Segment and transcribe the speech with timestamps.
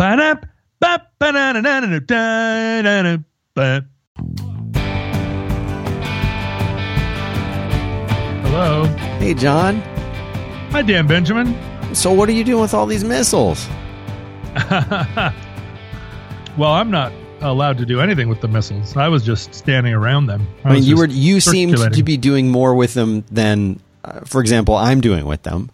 [0.00, 0.34] Ba-da.
[8.42, 8.84] Hello.
[9.18, 9.76] Hey, John.
[10.70, 11.54] Hi, Dan Benjamin.
[11.94, 13.68] So, what are you doing with all these missiles?
[16.56, 17.12] well, I'm not
[17.42, 18.96] allowed to do anything with the missiles.
[18.96, 20.48] I was just standing around them.
[20.64, 24.40] I, mean, you were you seemed to be doing more with them than, uh, for
[24.40, 25.70] example, I'm doing with them.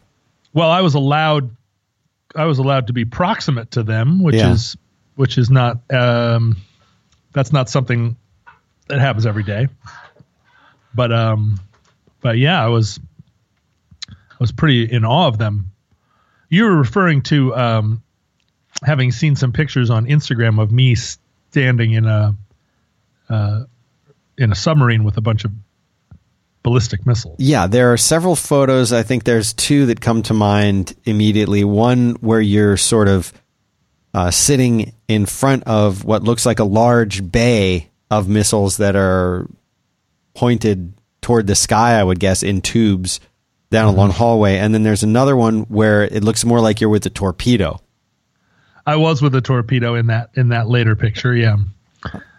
[0.52, 1.56] Well, I was allowed.
[2.37, 4.52] I was allowed to be proximate to them, which Yeah.
[4.52, 4.77] is
[5.16, 5.80] which is not.
[5.93, 6.56] Um,
[7.33, 8.16] that's not something
[8.88, 9.69] that happens every day.
[10.95, 11.59] But um,
[12.20, 13.01] but yeah, I was.
[14.10, 15.70] I was pretty in awe of them.
[16.51, 18.02] You were referring to um,
[18.82, 22.34] having seen some pictures on Instagram of me standing in a
[23.30, 23.65] uh,
[24.37, 25.52] in a submarine with a bunch of
[26.66, 27.37] ballistic missiles.
[27.38, 28.93] Yeah, there are several photos.
[28.93, 31.62] I think there's two that come to mind immediately.
[31.62, 33.33] One where you're sort of
[34.12, 39.46] uh, sitting in front of what looks like a large bay of missiles that are
[40.35, 43.21] pointed toward the sky, I would guess, in tubes
[43.71, 44.59] down a long hallway.
[44.59, 47.80] And then there's another one where it looks more like you're with a torpedo.
[48.85, 51.33] I was with a torpedo in that in that later picture.
[51.33, 51.59] Yeah.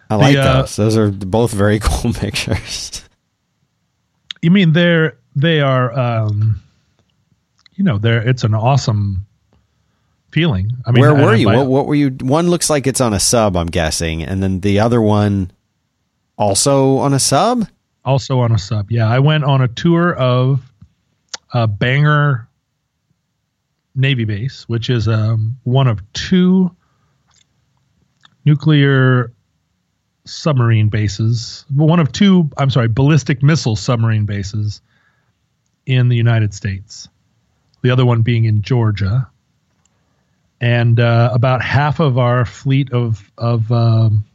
[0.09, 0.75] I like uh, those.
[0.75, 3.06] Those are both very cool pictures.
[4.47, 6.63] You mean they're they are um
[7.75, 9.25] you know, they're it's an awesome
[10.31, 10.71] feeling.
[10.85, 11.47] I mean Where were you?
[11.47, 12.11] What, what were you?
[12.21, 15.51] One looks like it's on a sub, I'm guessing, and then the other one
[16.37, 17.67] also on a sub.
[18.05, 18.89] also on a sub.
[18.89, 20.61] Yeah, I went on a tour of
[21.53, 22.47] uh, Bangor
[23.95, 26.73] Navy base, which is um, one of two
[28.45, 29.33] nuclear
[30.27, 31.65] submarine bases.
[31.73, 34.81] One of two, I'm sorry, ballistic missile submarine bases
[35.85, 37.07] in the United States.
[37.81, 39.29] The other one being in Georgia.
[40.59, 44.25] And uh, about half of our fleet of of um,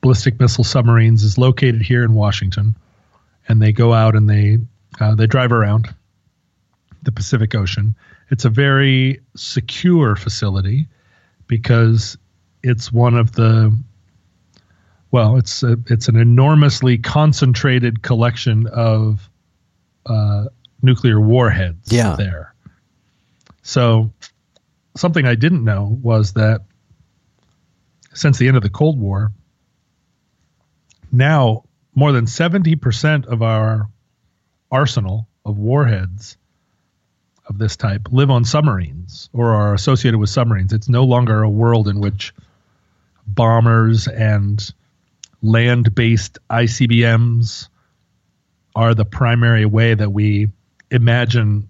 [0.00, 2.74] ballistic missile submarines is located here in Washington,
[3.48, 4.58] and they go out and they
[5.00, 5.94] uh, they drive around
[7.02, 7.94] the Pacific Ocean.
[8.30, 10.88] It's a very secure facility
[11.46, 12.18] because
[12.62, 13.76] it's one of the
[15.10, 19.28] well, it's a, it's an enormously concentrated collection of
[20.06, 20.46] uh,
[20.82, 22.14] nuclear warheads Yeah.
[22.16, 22.54] there.
[23.62, 24.12] So
[24.96, 26.62] something I didn't know was that
[28.14, 29.32] since the end of the Cold War,
[31.12, 33.88] now more than 70% of our
[34.70, 36.36] arsenal of warheads
[37.46, 40.72] of this type live on submarines or are associated with submarines.
[40.72, 42.32] It's no longer a world in which
[43.26, 44.72] bombers and
[45.42, 47.68] land based ICBMs
[48.74, 50.48] are the primary way that we
[50.90, 51.68] imagine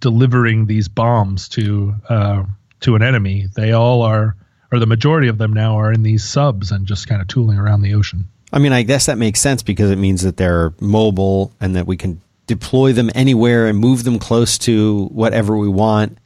[0.00, 2.44] delivering these bombs to uh,
[2.80, 3.46] to an enemy.
[3.54, 4.36] They all are,
[4.70, 7.58] or the majority of them now are in these subs and just kind of tooling
[7.58, 8.28] around the ocean.
[8.52, 11.86] I mean, I guess that makes sense because it means that they're mobile and that
[11.86, 16.18] we can deploy them anywhere and move them close to whatever we want.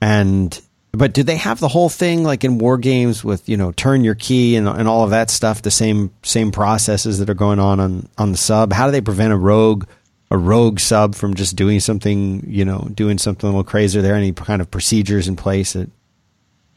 [0.00, 0.58] And
[0.96, 4.04] but do they have the whole thing like in war games with you know turn
[4.04, 5.62] your key and, and all of that stuff?
[5.62, 8.72] The same same processes that are going on on on the sub.
[8.72, 9.86] How do they prevent a rogue
[10.30, 13.98] a rogue sub from just doing something you know doing something a little crazy?
[13.98, 15.90] Are there any kind of procedures in place that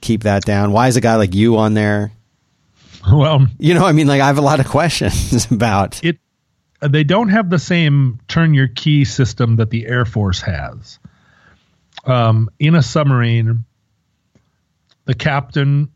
[0.02, 0.72] keep that down?
[0.72, 2.12] Why is a guy like you on there?
[3.10, 6.04] Well, You know, I mean, like I have a lot of questions about.
[6.04, 6.18] it
[6.82, 11.00] they don't have the same turn your key system that the Air Force has.
[12.06, 13.66] Um, in a submarine,
[15.08, 15.90] the captain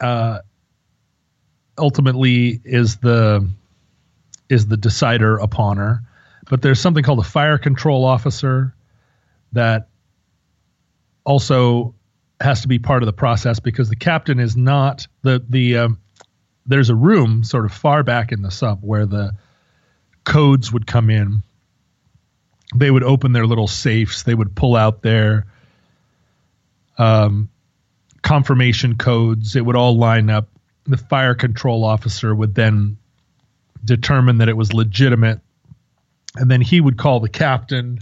[0.00, 0.38] uh,
[1.78, 3.48] ultimately is the
[4.48, 6.00] is the decider upon her,
[6.50, 8.74] but there's something called a fire control officer
[9.52, 9.88] that
[11.24, 11.94] also
[12.40, 15.98] has to be part of the process because the captain is not the the um,
[16.64, 19.34] there's a room sort of far back in the sub where the
[20.24, 21.42] codes would come in.
[22.74, 24.22] They would open their little safes.
[24.22, 25.46] They would pull out their
[26.96, 27.50] um,
[28.22, 29.56] confirmation codes.
[29.56, 30.48] It would all line up.
[30.84, 32.96] The fire control officer would then
[33.84, 35.40] determine that it was legitimate.
[36.36, 37.98] And then he would call the captain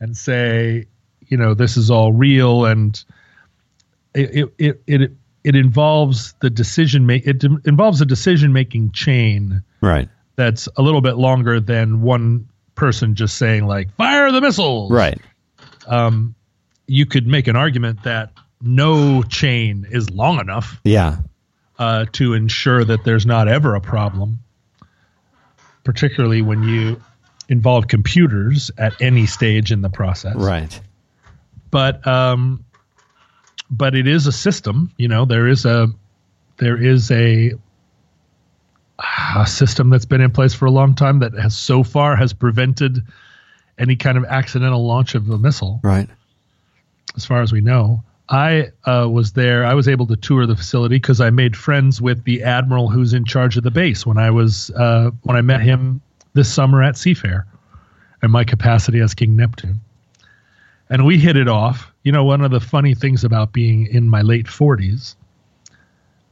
[0.00, 0.86] and say,
[1.28, 2.64] you know, this is all real.
[2.64, 3.02] And
[4.14, 5.12] it, it, it, it,
[5.44, 10.08] it involves the decision make it de- involves a decision making chain Right.
[10.36, 15.20] that's a little bit longer than one person just saying like fire the missiles Right.
[15.86, 16.34] um,
[16.86, 18.30] you could make an argument that
[18.64, 21.18] no chain is long enough Yeah.
[21.78, 24.38] uh, to ensure that there's not ever a problem
[25.84, 27.00] particularly when you
[27.50, 30.80] involve computers at any stage in the process Right.
[31.70, 32.64] but um,
[33.70, 34.92] but it is a system.
[34.98, 35.88] You know, there is a
[36.58, 37.52] there is a
[39.36, 42.32] a system that's been in place for a long time that has so far has
[42.32, 43.02] prevented
[43.78, 45.80] any kind of accidental launch of a missile.
[45.82, 46.08] Right.
[47.16, 49.64] As far as we know, I uh, was there.
[49.64, 53.12] I was able to tour the facility because I made friends with the admiral who's
[53.12, 56.00] in charge of the base when I was uh, when I met him
[56.32, 57.44] this summer at Seafair,
[58.22, 59.80] in my capacity as King Neptune,
[60.88, 61.92] and we hit it off.
[62.02, 65.16] You know, one of the funny things about being in my late forties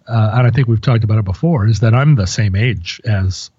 [0.06, 3.00] uh, and I think we've talked about it before, is that I'm the same age
[3.04, 3.50] as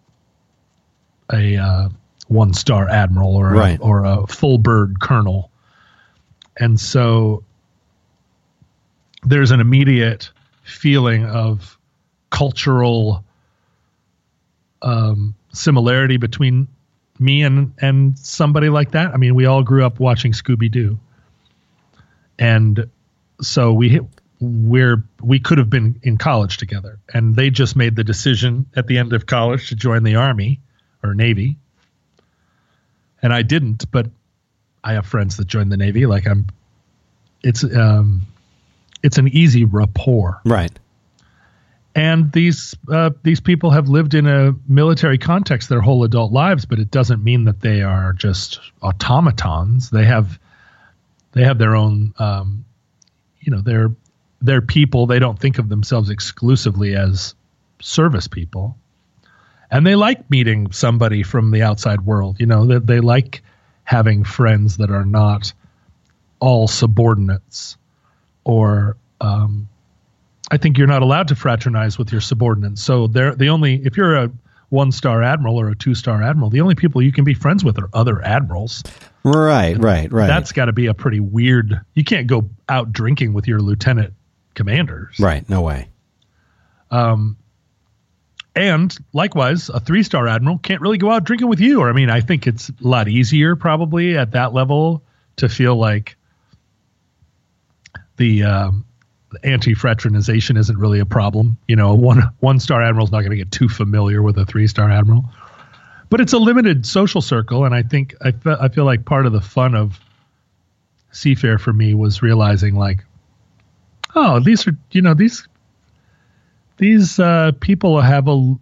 [1.31, 1.89] a uh,
[2.27, 3.79] one star admiral or right.
[3.79, 5.50] a, or a full bird colonel,
[6.57, 7.44] and so
[9.25, 10.30] there's an immediate
[10.64, 11.78] feeling of
[12.30, 13.24] cultural
[14.81, 16.68] um, similarity between
[17.20, 19.14] me and and somebody like that.
[19.14, 21.00] I mean, we all grew up watching Scooby Doo,
[22.40, 22.90] and
[23.42, 24.00] so we
[24.40, 27.00] we're we could have been in college together.
[27.14, 30.60] And they just made the decision at the end of college to join the army
[31.04, 31.58] or navy.
[33.22, 34.08] And i didn't but
[34.84, 36.46] i have friends that joined the navy like i'm
[37.42, 38.24] it's um
[39.03, 40.71] it's an easy rapport right
[41.95, 46.65] and these uh, these people have lived in a military context their whole adult lives
[46.65, 50.39] but it doesn't mean that they are just automatons they have
[51.33, 52.65] they have their own um,
[53.39, 53.91] you know they're
[54.44, 55.07] they're people.
[55.07, 57.33] They don't think of themselves exclusively as
[57.79, 58.77] service people.
[59.71, 62.39] And they like meeting somebody from the outside world.
[62.39, 63.41] You know, that they, they like
[63.85, 65.53] having friends that are not
[66.39, 67.77] all subordinates
[68.44, 69.68] or um,
[70.51, 72.81] I think you're not allowed to fraternize with your subordinates.
[72.81, 74.31] So they're the only if you're a
[74.69, 77.63] one star admiral or a two star admiral, the only people you can be friends
[77.63, 78.84] with are other admirals.
[79.24, 80.28] Right, right, right.
[80.28, 81.80] That's got to be a pretty weird.
[81.94, 84.13] You can't go out drinking with your lieutenant
[84.56, 85.19] commanders.
[85.19, 85.48] Right.
[85.48, 85.89] No way.
[86.92, 87.38] Um,
[88.56, 91.81] and likewise, a three star admiral can't really go out drinking with you.
[91.81, 95.04] Or, I mean, I think it's a lot easier probably at that level
[95.38, 96.18] to feel like
[98.18, 98.86] the, um,
[99.44, 101.57] anti fraternization isn't really a problem.
[101.68, 104.68] You know, one one star admiral's not going to get too familiar with a three
[104.68, 105.25] star admiral,
[106.10, 109.25] but it's a limited social circle, and I think I, fe- I feel like part
[109.25, 110.00] of the fun of
[111.12, 113.04] Seafair for me was realizing like
[114.15, 115.48] oh, these are you know these
[116.77, 118.56] these uh, people have a,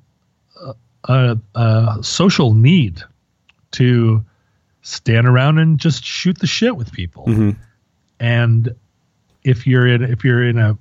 [1.05, 3.01] a, a social need
[3.71, 4.23] to
[4.81, 7.25] stand around and just shoot the shit with people.
[7.25, 7.51] Mm-hmm.
[8.19, 8.75] And
[9.43, 10.77] if you're in if you're in a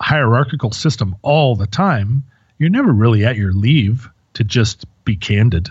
[0.00, 2.24] hierarchical system all the time,
[2.58, 5.68] you're never really at your leave to just be candid.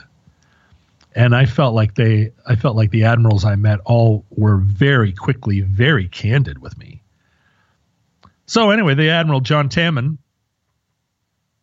[1.15, 5.11] And I felt like they I felt like the admirals I met all were very
[5.11, 7.01] quickly very candid with me.
[8.45, 10.17] So anyway, the Admiral John Tammen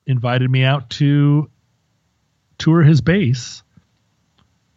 [0.06, 1.50] invited me out to
[2.58, 3.62] tour his base,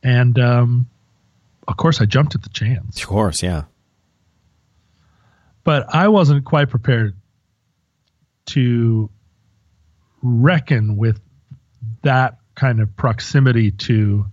[0.02, 0.90] and um,
[1.68, 3.00] of course, I jumped at the chance.
[3.00, 3.64] Of course, yeah.
[5.64, 7.16] But I wasn't quite prepared
[8.48, 9.10] to
[10.22, 11.20] reckon with
[12.02, 14.26] that kind of proximity to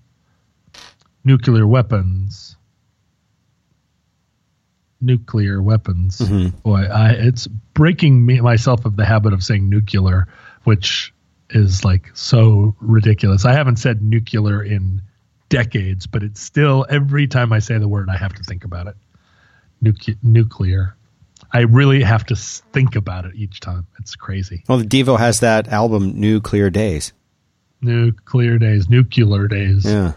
[1.25, 2.57] nuclear weapons
[5.01, 6.19] nuclear weapons.
[6.19, 6.59] Mm-hmm.
[6.59, 10.27] Boy, I, it's breaking me myself of the habit of saying nuclear,
[10.65, 11.13] which
[11.51, 13.45] is like so ridiculous.
[13.45, 15.03] I haven't said nuclear in
[15.49, 18.89] decades, but it's still every time I say the word, I have to think about
[18.89, 18.97] it.
[19.83, 20.96] Nucle- nuclear.
[21.57, 23.87] I really have to think about it each time.
[23.99, 24.63] It's crazy.
[24.69, 27.15] Well, the Devo has that album, Nuclear Days.
[27.81, 29.87] Nuclear days, nuclear days.
[29.87, 30.13] Yeah.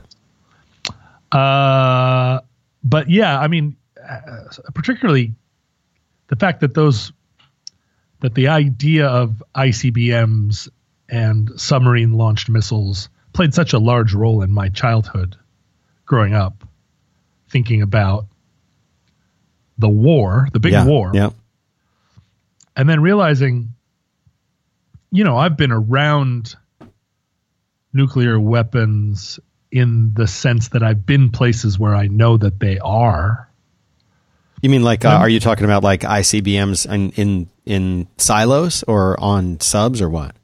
[1.31, 2.41] Uh,
[2.83, 4.19] but yeah, I mean, uh,
[4.73, 5.33] particularly
[6.27, 7.13] the fact that those
[8.19, 10.67] that the idea of ICBMs
[11.07, 15.37] and submarine launched missiles played such a large role in my childhood
[16.05, 16.67] growing up
[17.49, 18.25] thinking about
[19.79, 21.11] the war, the big yeah, war.
[21.13, 21.31] Yeah.
[22.75, 23.73] And then realizing
[25.11, 26.55] you know, I've been around
[27.91, 29.39] nuclear weapons
[29.71, 33.49] in the sense that I've been places where I know that they are
[34.61, 39.19] you mean like, uh, are you talking about like ICBMs in, in in silos or
[39.19, 40.35] on subs or what?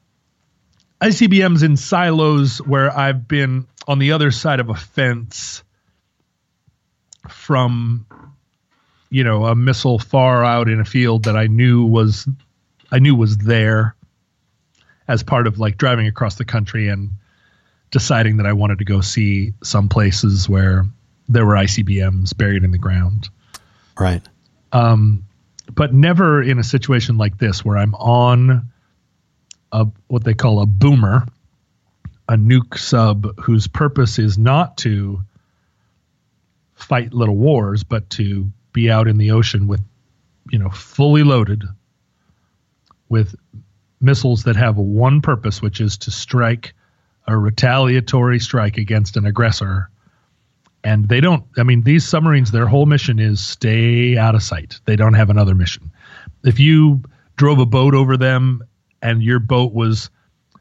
[1.00, 5.62] ICBMs in silos where I've been on the other side of a fence
[7.28, 8.06] from
[9.10, 12.28] you know a missile far out in a field that I knew was
[12.90, 13.94] I knew was there
[15.08, 17.10] as part of like driving across the country and
[17.90, 20.86] deciding that I wanted to go see some places where
[21.28, 23.28] there were ICBMs buried in the ground.
[23.98, 24.22] Right.
[24.72, 25.24] Um,
[25.72, 28.70] but never in a situation like this where I'm on
[29.72, 31.26] a what they call a boomer,
[32.28, 35.20] a nuke sub whose purpose is not to
[36.74, 39.80] fight little wars, but to be out in the ocean with,
[40.50, 41.64] you know, fully loaded
[43.08, 43.34] with
[44.02, 46.74] missiles that have one purpose, which is to strike
[47.26, 49.88] a retaliatory strike against an aggressor.
[50.84, 54.78] And they don't, I mean, these submarines, their whole mission is stay out of sight.
[54.84, 55.90] They don't have another mission.
[56.44, 57.00] If you
[57.36, 58.62] drove a boat over them
[59.00, 60.10] and your boat was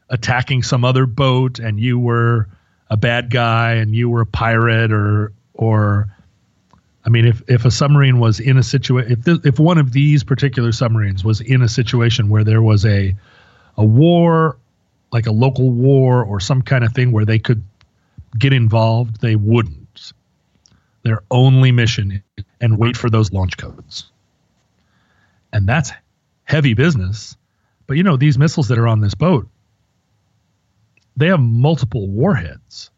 [0.10, 2.48] attacking some other boat and you were
[2.90, 6.15] a bad guy and you were a pirate or, or,
[7.06, 9.92] I mean, if, if a submarine was in a situation, if, th- if one of
[9.92, 13.16] these particular submarines was in a situation where there was a,
[13.78, 14.58] a war
[15.12, 17.64] like a local war or some kind of thing where they could
[18.38, 20.12] get involved, they wouldn't.
[21.04, 22.22] Their only mission
[22.60, 24.12] and wait for those launch codes.
[25.54, 25.92] And that's
[26.44, 27.38] heavy business.
[27.88, 29.48] But you know, these missiles that are on this boat,
[31.16, 32.90] they have multiple warheads.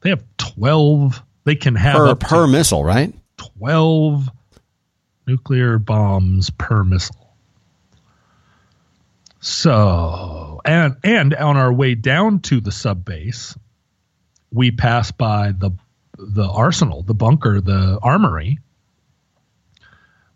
[0.00, 3.14] They have 12, they can have per, per missile, right?
[3.36, 4.28] 12
[5.26, 7.34] nuclear bombs per missile.
[9.40, 13.56] So, and and on our way down to the sub base,
[14.52, 15.70] we pass by the
[16.18, 18.58] the arsenal, the bunker, the armory,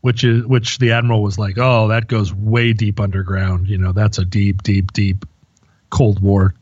[0.01, 3.69] which is which the admiral was like, "Oh, that goes way deep underground.
[3.69, 5.25] You know, that's a deep, deep, deep
[5.91, 6.55] Cold War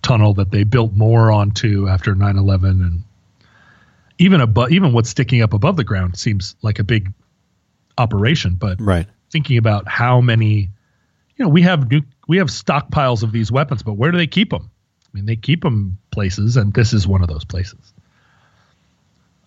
[0.00, 3.02] tunnel that they built more onto after 9/11 and
[4.22, 7.12] even above even what's sticking up above the ground seems like a big
[7.98, 9.06] operation, but right.
[9.30, 10.70] thinking about how many
[11.36, 14.26] you know, we have new, we have stockpiles of these weapons, but where do they
[14.26, 14.70] keep them?
[15.04, 17.92] I mean, they keep them places, and this is one of those places.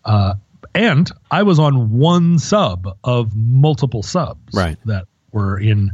[0.04, 0.36] Uh,
[0.74, 4.78] and I was on one sub of multiple subs right.
[4.86, 5.92] that were in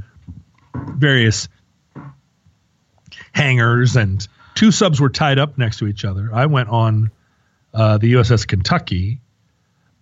[0.95, 1.47] various
[3.33, 6.29] hangars, and two subs were tied up next to each other.
[6.33, 7.11] I went on
[7.73, 9.21] uh, the USS Kentucky,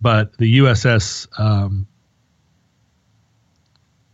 [0.00, 1.86] but the USS um,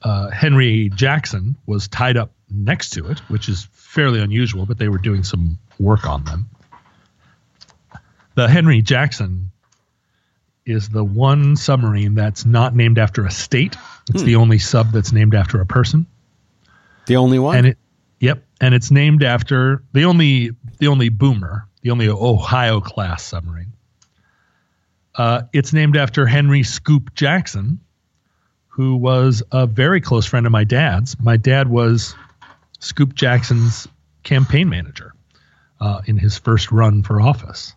[0.03, 4.89] uh, Henry Jackson was tied up next to it, which is fairly unusual, but they
[4.89, 6.49] were doing some work on them.
[8.35, 9.51] The Henry Jackson
[10.65, 13.77] is the one submarine that's not named after a state.
[14.11, 14.27] It's hmm.
[14.27, 16.07] the only sub that's named after a person.
[17.07, 17.57] The only one.
[17.57, 17.79] And it,
[18.21, 23.73] yep, and it's named after the only the only boomer, the only Ohio class submarine.
[25.15, 27.79] Uh, it's named after Henry Scoop Jackson,
[28.67, 31.17] who was a very close friend of my dad's.
[31.21, 32.17] My dad was
[32.81, 33.87] Scoop Jackson's
[34.25, 35.15] campaign manager
[35.81, 37.73] uh, in his first run for office.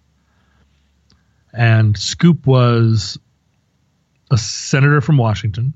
[1.54, 3.20] And Scoop was
[4.32, 5.76] a senator from Washington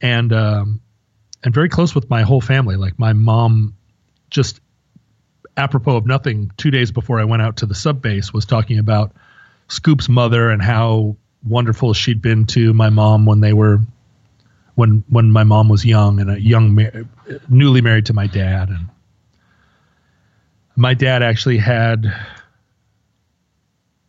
[0.00, 0.80] and um,
[1.44, 2.76] and very close with my whole family.
[2.76, 3.76] Like my mom,
[4.30, 4.60] just
[5.58, 8.78] apropos of nothing, two days before I went out to the sub base, was talking
[8.78, 9.12] about
[9.68, 13.80] Scoop's mother and how wonderful she'd been to my mom when they were
[14.74, 17.06] when when my mom was young and a young
[17.48, 18.88] newly married to my dad and
[20.76, 22.06] my dad actually had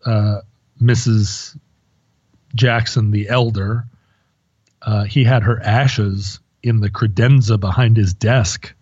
[0.06, 0.42] uh,
[0.82, 1.58] Mrs.
[2.56, 3.86] Jackson the elder
[4.84, 8.74] uh, he had her ashes in the credenza behind his desk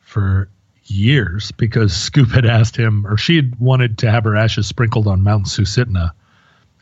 [0.00, 0.48] for
[0.86, 5.06] years because Scoop had asked him, or she had wanted to have her ashes sprinkled
[5.06, 6.12] on Mount Susitna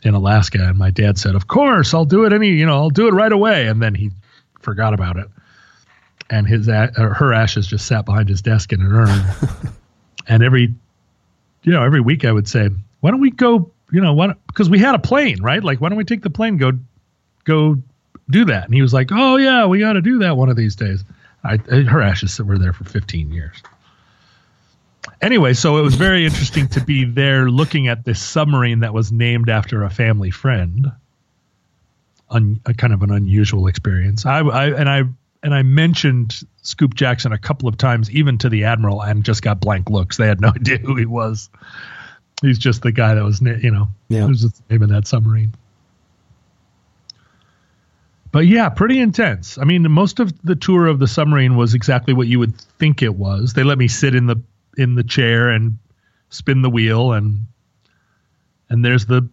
[0.03, 2.89] in Alaska, and my dad said, "Of course, I'll do it any, you know, I'll
[2.89, 4.11] do it right away." And then he
[4.59, 5.27] forgot about it,
[6.29, 9.23] and his her ashes just sat behind his desk in an urn.
[10.27, 10.73] and every,
[11.63, 12.69] you know, every week I would say,
[12.99, 14.37] "Why don't we go?" You know, what?
[14.47, 15.63] Because we had a plane, right?
[15.63, 16.71] Like, why don't we take the plane, go,
[17.43, 17.77] go,
[18.31, 18.65] do that?
[18.65, 21.03] And he was like, "Oh yeah, we got to do that one of these days."
[21.45, 23.61] I, her ashes were there for 15 years
[25.21, 29.11] anyway, so it was very interesting to be there looking at this submarine that was
[29.11, 30.91] named after a family friend.
[32.29, 34.25] Un, a kind of an unusual experience.
[34.25, 35.03] I, I and I
[35.43, 39.41] and I mentioned Scoop Jackson a couple of times, even to the admiral, and just
[39.41, 40.17] got blank looks.
[40.17, 41.49] They had no idea who he was.
[42.41, 44.25] He's just the guy that was, you know, yeah.
[44.25, 45.53] was just the name of that submarine.
[48.31, 49.59] But yeah, pretty intense.
[49.59, 53.03] I mean, most of the tour of the submarine was exactly what you would think
[53.03, 53.53] it was.
[53.53, 54.41] They let me sit in the
[54.77, 55.77] in the chair and
[56.29, 57.45] spin the wheel and
[58.69, 59.27] and there's the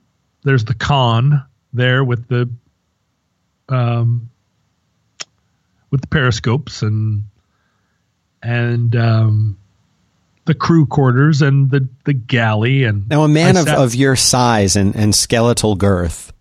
[0.45, 1.43] there's the con
[1.73, 2.51] there with the
[3.69, 4.29] um
[5.91, 7.25] with the periscopes and
[8.43, 9.57] and um
[10.47, 14.77] the crew quarters and the the galley and now a man of, of your size
[14.77, 16.33] and and skeletal girth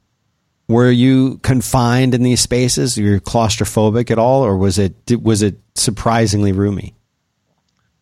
[0.68, 2.96] Were you confined in these spaces?
[2.98, 6.94] Were you claustrophobic at all, or was it was it surprisingly roomy?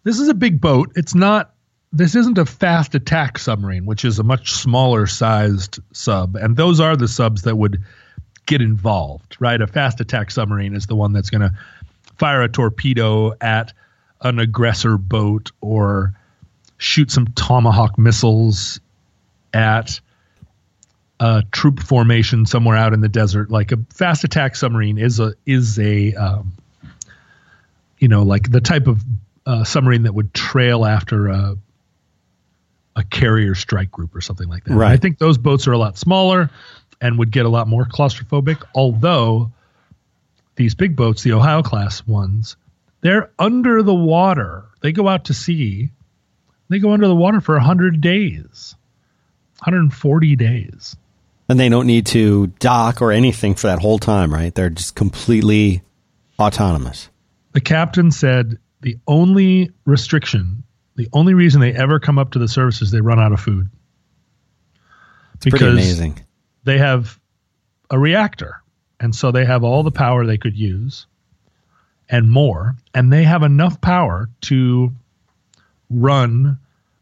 [0.08, 0.94] This is a big boat.
[0.96, 1.54] It's not.
[1.92, 6.80] This isn't a fast attack submarine, which is a much smaller sized sub, and those
[6.80, 7.84] are the subs that would
[8.46, 9.62] get involved, right?
[9.62, 11.52] A fast attack submarine is the one that's going to
[12.18, 13.74] fire a torpedo at
[14.22, 16.14] an aggressor boat or
[16.78, 18.80] shoot some tomahawk missiles
[19.54, 20.00] at
[21.20, 23.52] a troop formation somewhere out in the desert.
[23.52, 26.54] Like a fast attack submarine is a is a um,
[28.00, 29.04] you know like the type of
[29.48, 31.56] uh, submarine that would trail after a
[32.98, 34.74] a carrier strike group or something like that.
[34.74, 34.92] Right.
[34.92, 36.50] I think those boats are a lot smaller
[37.00, 38.63] and would get a lot more claustrophobic.
[38.74, 39.51] Although
[40.56, 42.58] these big boats, the Ohio class ones,
[43.01, 44.66] they're under the water.
[44.82, 45.92] They go out to sea.
[46.70, 48.75] They go under the water for 100 days,
[49.60, 50.96] 140 days.
[51.48, 54.54] And they don't need to dock or anything for that whole time, right?
[54.54, 55.84] They're just completely
[56.39, 57.10] autonomous.
[57.54, 60.63] The captain said the only restriction,
[60.96, 63.39] the only reason they ever come up to the surface is they run out of
[63.41, 63.67] food.
[65.36, 66.25] It's pretty amazing.
[66.63, 67.20] They have
[67.89, 68.62] a reactor,
[69.01, 71.06] and so they have all the power they could use
[72.08, 74.94] and more, and they have enough power to
[75.89, 76.58] run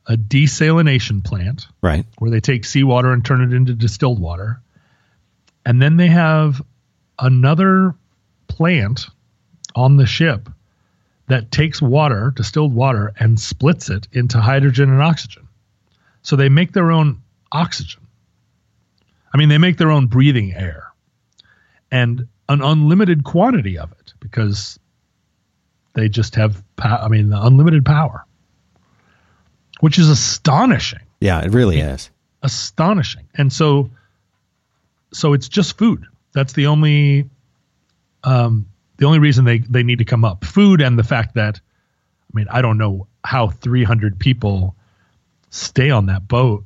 [0.07, 4.59] a desalination plant, right, where they take seawater and turn it into distilled water,
[5.63, 6.63] and then they have
[7.19, 7.93] another
[8.47, 9.05] plant
[9.75, 10.49] on the ship
[11.27, 15.47] that takes water, distilled water, and splits it into hydrogen and oxygen.
[16.21, 18.01] So they make their own oxygen.
[19.33, 20.91] I mean, they make their own breathing air
[21.91, 24.79] and an unlimited quantity of it because
[25.93, 28.25] they just have, I mean, unlimited power,
[29.79, 30.99] which is astonishing.
[31.19, 32.09] Yeah, it really is
[32.43, 33.27] astonishing.
[33.33, 33.89] And so,
[35.11, 36.05] so it's just food.
[36.33, 37.29] That's the only,
[38.23, 38.67] um,
[38.97, 40.45] the only reason they they need to come up.
[40.45, 44.75] Food and the fact that, I mean, I don't know how 300 people
[45.49, 46.65] stay on that boat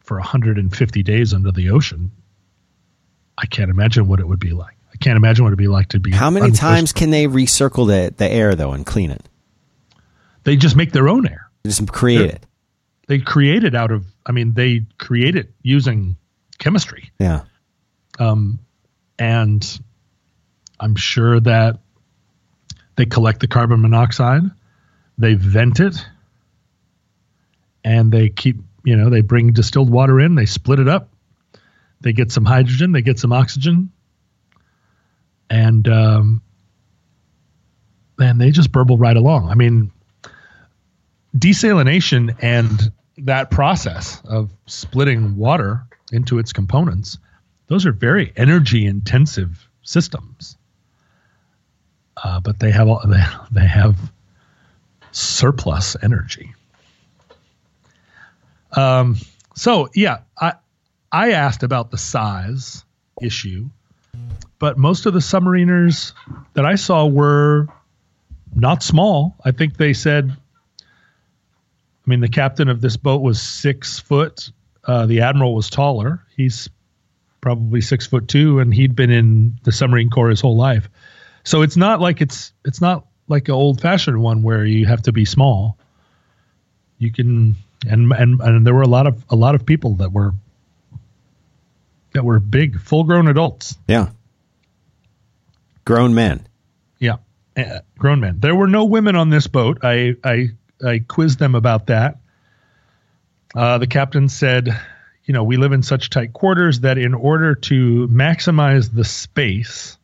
[0.00, 2.10] for 150 days under the ocean.
[3.38, 4.76] I can't imagine what it would be like.
[4.92, 6.10] I can't imagine what it'd be like to be.
[6.10, 9.22] How many times can they recircle the, the air though and clean it?
[10.44, 11.50] They just make their own air.
[11.62, 12.46] They just create They're, it.
[13.08, 14.06] They create it out of.
[14.26, 16.16] I mean, they create it using
[16.58, 17.10] chemistry.
[17.18, 17.42] Yeah.
[18.18, 18.58] Um,
[19.18, 19.80] and
[20.82, 21.78] I'm sure that
[22.96, 24.42] they collect the carbon monoxide,
[25.16, 25.96] they vent it,
[27.84, 28.56] and they keep.
[28.84, 31.08] You know, they bring distilled water in, they split it up,
[32.00, 33.92] they get some hydrogen, they get some oxygen,
[35.48, 36.42] and um,
[38.18, 39.48] and they just burble right along.
[39.48, 39.92] I mean,
[41.38, 47.18] desalination and that process of splitting water into its components,
[47.68, 50.56] those are very energy intensive systems.
[52.22, 53.96] Uh, but they have they, they have
[55.10, 56.54] surplus energy.
[58.72, 59.16] Um,
[59.54, 60.54] so yeah, I
[61.10, 62.84] I asked about the size
[63.20, 63.68] issue
[64.62, 66.12] but most of the submariners
[66.54, 67.66] that I saw were
[68.54, 69.34] not small.
[69.44, 70.30] I think they said,
[70.80, 70.84] I
[72.06, 74.52] mean, the captain of this boat was six foot.
[74.84, 76.24] Uh, the admiral was taller.
[76.36, 76.68] He's
[77.40, 80.88] probably six foot two, and he'd been in the submarine corps his whole life.
[81.44, 85.02] So it's not like it's it's not like an old fashioned one where you have
[85.02, 85.76] to be small.
[86.98, 87.56] You can
[87.88, 90.34] and and and there were a lot of a lot of people that were
[92.12, 93.76] that were big, full grown adults.
[93.88, 94.10] Yeah.
[95.84, 96.46] Grown men.
[96.98, 97.16] Yeah,
[97.56, 98.38] uh, grown men.
[98.38, 99.78] There were no women on this boat.
[99.82, 100.50] I I
[100.84, 102.18] I quizzed them about that.
[103.54, 104.68] Uh, the captain said,
[105.24, 109.98] "You know, we live in such tight quarters that in order to maximize the space."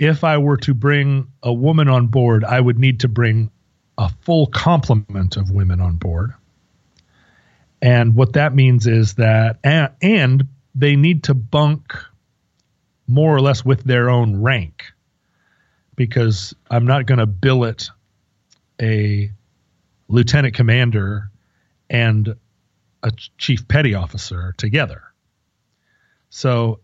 [0.00, 3.50] If I were to bring a woman on board, I would need to bring
[3.98, 6.32] a full complement of women on board.
[7.82, 11.94] And what that means is that, and, and they need to bunk
[13.06, 14.84] more or less with their own rank
[15.96, 17.90] because I'm not going to billet
[18.80, 19.30] a
[20.08, 21.30] lieutenant commander
[21.90, 22.36] and
[23.02, 25.02] a chief petty officer together.
[26.30, 26.80] So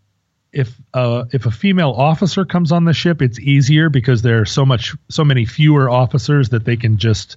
[0.57, 4.47] if uh, if a female officer comes on the ship, it's easier because there are
[4.47, 7.37] so much so many fewer officers that they can just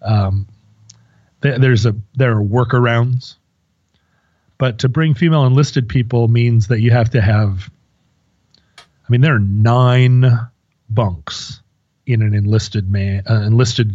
[0.00, 0.46] um,
[1.42, 3.36] th- there's a there are workarounds.
[4.56, 7.70] But to bring female enlisted people means that you have to have
[8.78, 10.24] I mean, there are nine
[10.88, 11.60] bunks
[12.06, 13.94] in an enlisted man uh, enlisted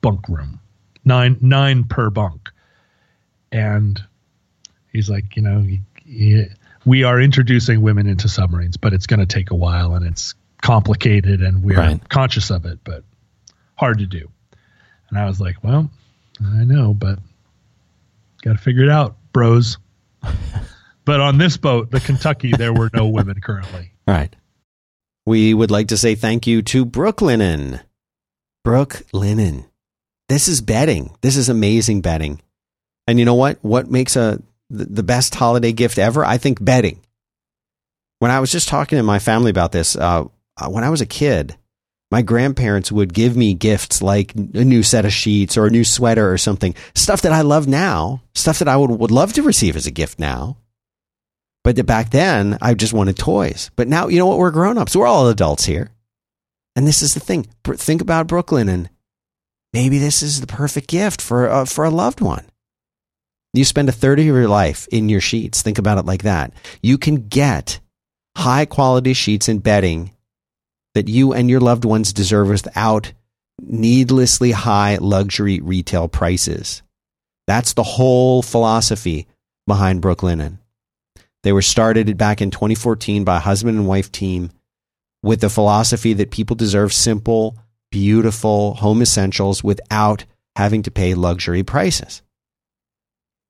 [0.00, 0.58] bunk room,
[1.04, 2.50] nine nine per bunk,
[3.52, 4.02] and
[4.92, 6.46] he's like, you know, you, yeah,
[6.84, 10.34] we are introducing women into submarines, but it's going to take a while and it's
[10.62, 12.08] complicated and we're Right.
[12.08, 13.04] conscious of it, but
[13.76, 14.30] hard to do.
[15.10, 15.90] And I was like, well,
[16.44, 17.18] I know, but
[18.42, 19.78] got to figure it out, bros.
[21.04, 23.92] but on this boat, the Kentucky, there were no women currently.
[24.06, 24.34] Right.
[25.26, 27.80] We would like to say thank you to Brooklinen.
[28.66, 29.66] Brooklinen.
[30.28, 31.14] This is bedding.
[31.20, 32.40] This is amazing bedding.
[33.06, 33.58] And you know what?
[33.62, 34.40] What makes a
[34.74, 36.24] the best holiday gift ever?
[36.24, 37.00] I think bedding.
[38.18, 40.24] When I was just talking to my family about this, uh,
[40.56, 41.56] uh, when I was a kid,
[42.10, 45.84] my grandparents would give me gifts like a new set of sheets or a new
[45.84, 49.42] sweater or something, stuff that I love now, stuff that I would, would love to
[49.42, 50.56] receive as a gift now.
[51.64, 53.70] But back then, I just wanted toys.
[53.74, 54.38] But now, you know what?
[54.38, 54.94] We're grown ups.
[54.94, 55.90] We're all adults here.
[56.76, 57.46] And this is the thing.
[57.64, 58.90] Think about Brooklinen, and
[59.72, 62.44] maybe this is the perfect gift for uh, for a loved one.
[63.54, 65.62] You spend a third of your life in your sheets.
[65.62, 66.52] Think about it like that.
[66.82, 67.78] You can get
[68.36, 70.10] high quality sheets and bedding
[70.94, 73.12] that you and your loved ones deserve without
[73.62, 76.82] needlessly high luxury retail prices.
[77.46, 79.28] That's the whole philosophy
[79.68, 80.58] behind Brooklinen.
[81.44, 84.50] They were started back in 2014 by a husband and wife team
[85.22, 87.56] with the philosophy that people deserve simple,
[87.92, 90.24] beautiful home essentials without
[90.56, 92.22] having to pay luxury prices.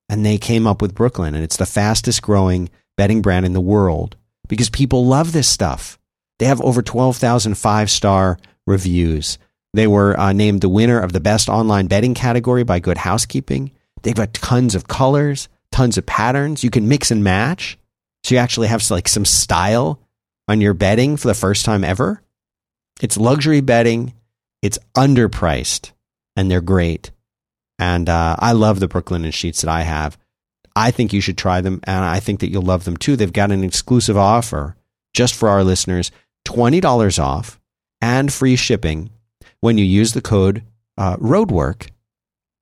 [0.08, 3.60] And they came up with Brooklinen, and it's the fastest growing bedding brand in the
[3.60, 4.16] world
[4.48, 5.98] because people love this stuff.
[6.38, 9.38] They have over 12,000 five star reviews.
[9.72, 13.72] They were uh, named the winner of the best online bedding category by Good Housekeeping.
[14.02, 16.62] They've got tons of colors, tons of patterns.
[16.62, 17.78] You can mix and match.
[18.22, 20.00] So you actually have like some style
[20.48, 22.22] on your bedding for the first time ever.
[23.00, 24.14] It's luxury bedding.
[24.62, 25.92] It's underpriced
[26.36, 27.10] and they're great.
[27.78, 30.16] And uh, I love the Brooklinen sheets that I have.
[30.76, 33.16] I think you should try them and I think that you'll love them too.
[33.16, 34.76] They've got an exclusive offer
[35.12, 36.10] just for our listeners
[36.46, 37.60] $20 off
[38.00, 39.10] and free shipping
[39.60, 40.62] when you use the code
[40.98, 41.88] uh, ROADWORK,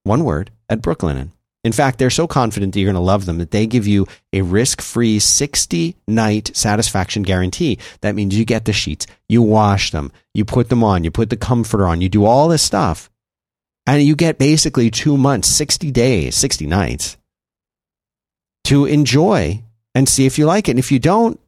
[0.04, 1.30] one word, at Brooklinen.
[1.64, 4.06] In fact, they're so confident that you're going to love them that they give you
[4.32, 7.78] a risk free 60 night satisfaction guarantee.
[8.00, 11.30] That means you get the sheets, you wash them, you put them on, you put
[11.30, 13.10] the comforter on, you do all this stuff,
[13.86, 17.16] and you get basically two months, 60 days, 60 nights
[18.64, 19.62] to enjoy
[19.94, 20.72] and see if you like it.
[20.72, 21.38] And if you don't,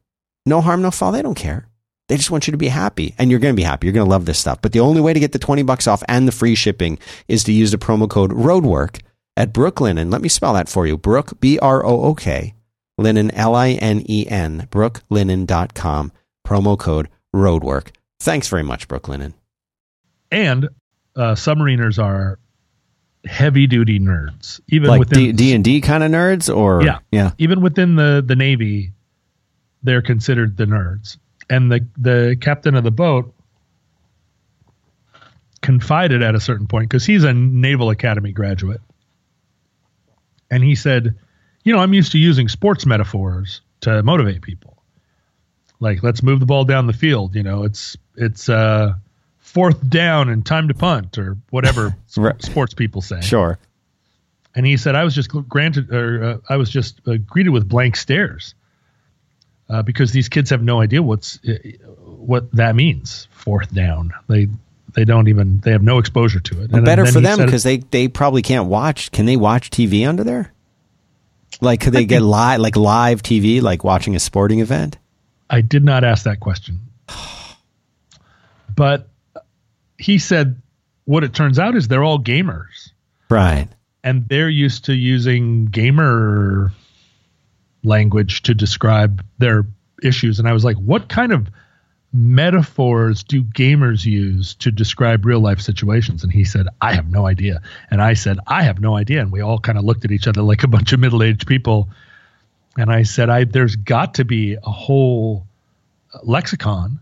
[0.45, 1.11] no harm, no foul.
[1.11, 1.67] They don't care.
[2.07, 3.87] They just want you to be happy and you're going to be happy.
[3.87, 4.61] You're going to love this stuff.
[4.61, 7.43] But the only way to get the 20 bucks off and the free shipping is
[7.45, 9.01] to use the promo code ROADWORK
[9.35, 9.99] at Brooklinen.
[9.99, 10.97] And let me spell that for you.
[10.97, 12.53] Brook, B R O O K,
[12.97, 16.11] linen, L I N E N, brooklinen.com,
[16.45, 17.91] promo code ROADWORK.
[18.19, 19.33] Thanks very much, Brooklinen.
[20.31, 20.69] And
[21.15, 22.39] uh, submariners are
[23.25, 26.99] heavy duty nerds, even Like within D and D kind of nerds, or Yeah.
[27.11, 28.91] yeah, even within the the Navy,
[29.83, 31.17] they're considered the nerds.
[31.49, 33.33] And the the captain of the boat
[35.61, 38.81] confided at a certain point because he's a Naval Academy graduate,
[40.51, 41.15] and he said,
[41.63, 44.77] "You know, I'm used to using sports metaphors to motivate people.
[45.79, 47.35] Like, let's move the ball down the field.
[47.35, 48.93] You know, it's it's uh,
[49.55, 52.39] fourth down and time to punt or whatever Right.
[52.43, 53.57] sports people say." sure,
[54.53, 57.67] and he said I was just granted or uh, I was just uh, greeted with
[57.67, 58.53] blank stares
[59.69, 61.53] uh, because these kids have no idea what's uh,
[62.05, 64.47] what that means fourth down they
[64.93, 67.25] they don't even they have no exposure to it Well, And better then for he
[67.25, 69.11] them because they they probably can't watch.
[69.11, 70.51] Can they watch TV under there?
[71.61, 74.97] Like, could they get live like live TV, like watching a sporting event?
[75.49, 76.79] I did not ask that question
[78.75, 79.07] but
[79.97, 80.61] he said
[81.05, 82.91] what it turns out is they're all gamers.
[83.29, 83.67] Right.
[84.03, 86.71] and they're used to using gamer
[87.83, 89.65] language to describe their
[90.03, 90.39] issues.
[90.39, 91.47] And i was like what kind of
[92.13, 96.23] metaphors do gamers use to describe real life situations?
[96.23, 97.61] And he said i have no idea.
[97.89, 99.21] And i said i have no idea.
[99.21, 101.89] And we all kind of looked at each other like a bunch of middle-aged people.
[102.77, 105.47] And i said i there's got to be a whole
[106.23, 106.99] lexicon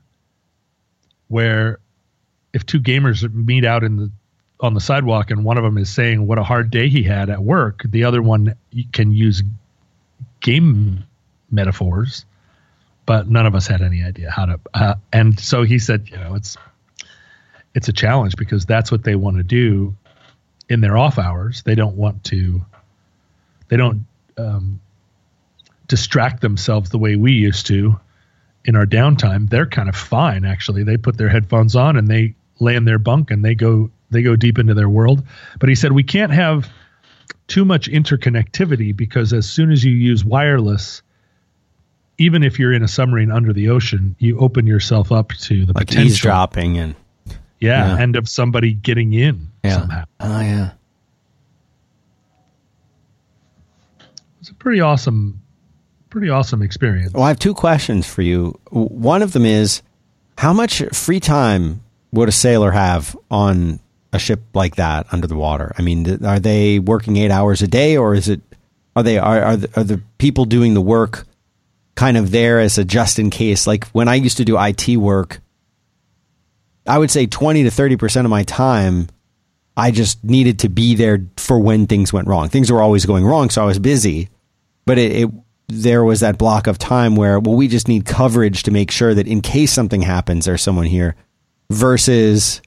[1.27, 1.79] where
[2.54, 4.12] if two gamers meet out in the
[4.60, 7.30] on the sidewalk and one of them is saying what a hard day he had
[7.30, 8.56] at work, the other one
[8.94, 9.44] can use
[10.39, 11.04] game
[11.52, 12.26] metaphors,
[13.06, 14.60] but none of us had any idea how to.
[14.74, 16.56] Uh, and so he said, you know, it's
[17.74, 19.96] it's a challenge because that's what they want to do
[20.70, 21.63] in their off hours.
[21.63, 22.63] They don't want to.
[23.68, 24.06] They don't
[24.38, 24.80] um,
[25.88, 28.00] distract themselves the way we used to
[28.66, 29.50] in our downtime.
[29.50, 30.84] They're kind of fine actually.
[30.84, 34.22] They put their headphones on and they lay in their bunk and they go they
[34.22, 35.24] go deep into their world.
[35.60, 36.70] But he said we can't have
[37.48, 41.02] too much interconnectivity because as soon as you use wireless,
[42.18, 45.74] even if you're in a submarine under the ocean, you open yourself up to the
[45.74, 46.96] like potential, eavesdropping and
[47.60, 48.04] yeah, yeah.
[48.04, 49.80] and of somebody getting in yeah.
[49.80, 50.04] somehow.
[50.20, 50.72] Oh yeah.
[54.42, 55.42] It's a pretty awesome,
[56.10, 57.13] pretty awesome experience.
[57.13, 58.60] Well, I have two questions for you.
[58.72, 59.82] One of them is
[60.38, 61.82] how much free time
[62.13, 63.80] would a sailor have on
[64.13, 65.73] a ship like that under the water?
[65.78, 68.41] I mean, are they working eight hours a day, or is it
[68.95, 71.26] are they are are the, are the people doing the work
[71.95, 73.67] kind of there as a just in case?
[73.67, 75.41] Like when I used to do IT work,
[76.88, 79.10] I would say twenty to thirty percent of my time.
[79.76, 82.47] I just needed to be there for when things went wrong.
[82.47, 84.30] Things were always going wrong, so I was busy.
[84.86, 85.32] But it, it
[85.67, 89.15] there was that block of time where well, we just need coverage to make sure
[89.15, 91.15] that in case something happens, there's someone here.
[91.69, 92.62] Versus,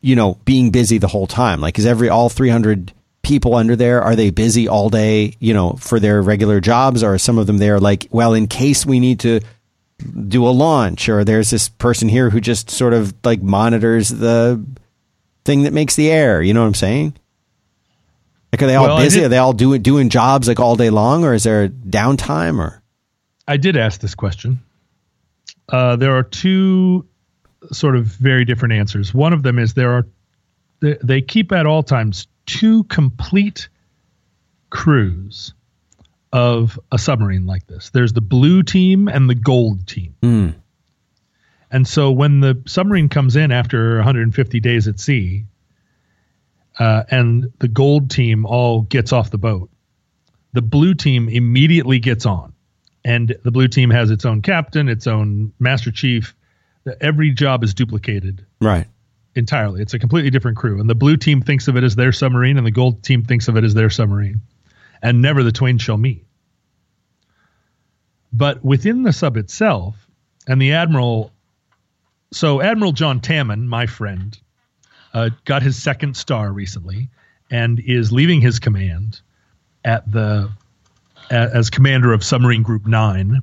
[0.00, 1.60] you know, being busy the whole time.
[1.60, 2.92] Like, is every all 300
[3.22, 5.36] people under there are they busy all day?
[5.38, 8.46] You know, for their regular jobs, or are some of them there like, well, in
[8.48, 9.40] case we need to
[10.28, 14.64] do a launch, or there's this person here who just sort of like monitors the
[15.44, 16.42] thing that makes the air.
[16.42, 17.14] You know what I'm saying?
[18.52, 19.20] Like, are they all Well, busy?
[19.20, 22.58] did- Are they all doing doing jobs like all day long, or is there downtime?
[22.58, 22.82] Or
[23.46, 24.60] I did ask this question.
[25.68, 27.06] Uh, there are two
[27.70, 29.14] sort of very different answers.
[29.14, 30.06] One of them is there are
[30.80, 33.68] they, they keep at all times two complete
[34.70, 35.54] crews
[36.32, 37.90] of a submarine like this.
[37.90, 40.14] There's the blue team and the gold team.
[40.22, 40.54] Mm.
[41.70, 45.44] And so when the submarine comes in after 150 days at sea,
[46.78, 49.70] uh, and the gold team all gets off the boat,
[50.52, 52.52] the blue team immediately gets on.
[53.04, 56.34] And the blue team has its own captain, its own master chief.
[57.00, 58.86] Every job is duplicated right,
[59.34, 59.82] entirely.
[59.82, 60.80] It's a completely different crew.
[60.80, 63.48] And the blue team thinks of it as their submarine, and the gold team thinks
[63.48, 64.40] of it as their submarine.
[65.00, 66.24] And never the twain shall meet.
[68.32, 69.94] But within the sub itself,
[70.46, 71.32] and the admiral,
[72.32, 74.36] so Admiral John Tammen, my friend,
[75.12, 77.10] uh, got his second star recently,
[77.50, 79.20] and is leaving his command
[79.84, 80.50] at the
[81.30, 83.42] a- as commander of Submarine Group Nine,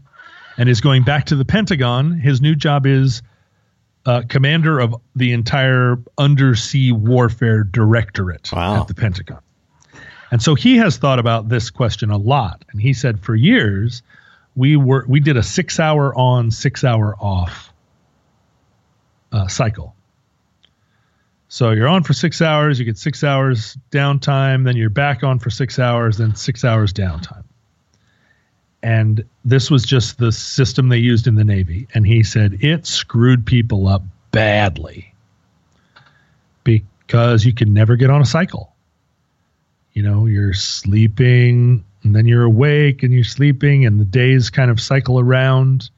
[0.59, 2.11] and is going back to the Pentagon.
[2.19, 3.21] His new job is
[4.05, 8.81] uh, commander of the entire undersea warfare directorate Wow.
[8.81, 9.39] at the Pentagon.
[10.31, 12.63] And so he has thought about this question a lot.
[12.71, 14.03] And he said, for years,
[14.55, 17.71] we were we did a six hour on, six hour off
[19.31, 19.95] uh, cycle.
[21.47, 25.39] So you're on for six hours, you get six hours downtime, then you're back on
[25.39, 27.43] for six hours, then six hours downtime.
[28.81, 31.87] And this was just the system they used in the Navy.
[31.93, 35.13] And he said it screwed people up badly
[36.63, 38.73] because you can never get on a cycle.
[39.93, 44.71] You know, you're sleeping and then you're awake and you're sleeping and the days kind
[44.71, 45.89] of cycle around.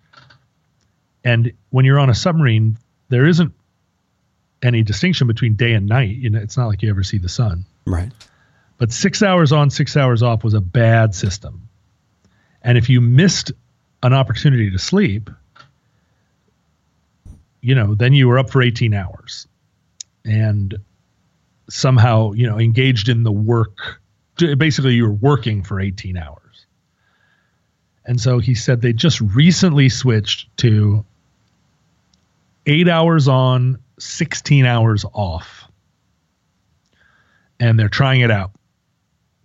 [1.24, 2.78] And when you're on a submarine,
[3.10, 3.54] there isn't
[4.64, 6.16] any distinction between day and night.
[6.16, 7.66] You know, it's not like you ever see the sun.
[7.86, 8.12] right.
[8.78, 11.70] But six hours on, six hours off was a bad system.
[12.64, 13.52] And if you missed
[14.04, 15.30] an opportunity to sleep,
[17.62, 19.48] you know, then you were up for 18 hours
[20.26, 20.76] and
[21.70, 24.02] somehow, you know, engaged in the work.
[24.58, 26.66] Basically, you were working for 18 hours.
[28.06, 31.06] And so he said they just recently switched to
[32.66, 35.68] eight hours on, 16 hours off.
[37.60, 38.52] And they're trying it out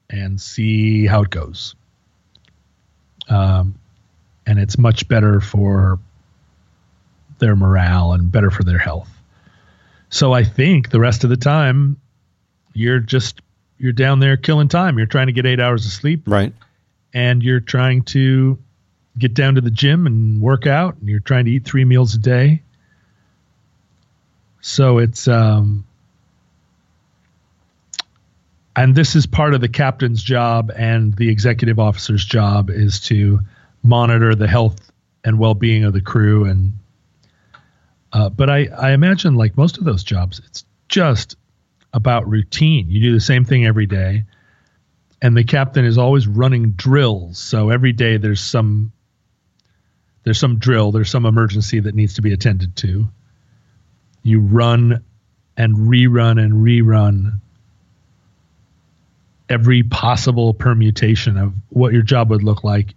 [0.08, 1.74] and see how it goes.
[3.28, 3.74] Um,
[4.46, 5.98] and it's much better for
[7.38, 9.10] their morale and better for their health.
[10.08, 12.00] So I think the rest of the time
[12.72, 13.40] you're just
[13.78, 14.96] you're down there killing time.
[14.98, 16.52] You're trying to get 8 hours of sleep Right.
[17.12, 18.58] and you're trying to
[19.18, 22.14] get down to the gym and work out and you're trying to eat 3 meals
[22.14, 22.62] a day.
[24.60, 25.84] So it's um
[28.76, 33.40] and this is part of the captain's job and the executive officer's job is to
[33.82, 34.92] monitor the health
[35.24, 36.74] and well-being of the crew and
[38.12, 41.36] uh, but I, I imagine like most of those jobs it's just
[41.96, 42.90] about routine.
[42.90, 44.24] You do the same thing every day.
[45.22, 47.38] And the captain is always running drills.
[47.38, 48.92] So every day there's some
[50.22, 53.08] there's some drill there's some emergency that needs to be attended to.
[54.22, 55.04] You run
[55.56, 57.40] and rerun and rerun
[59.48, 62.94] every possible permutation of what your job would look like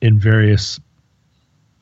[0.00, 0.78] in various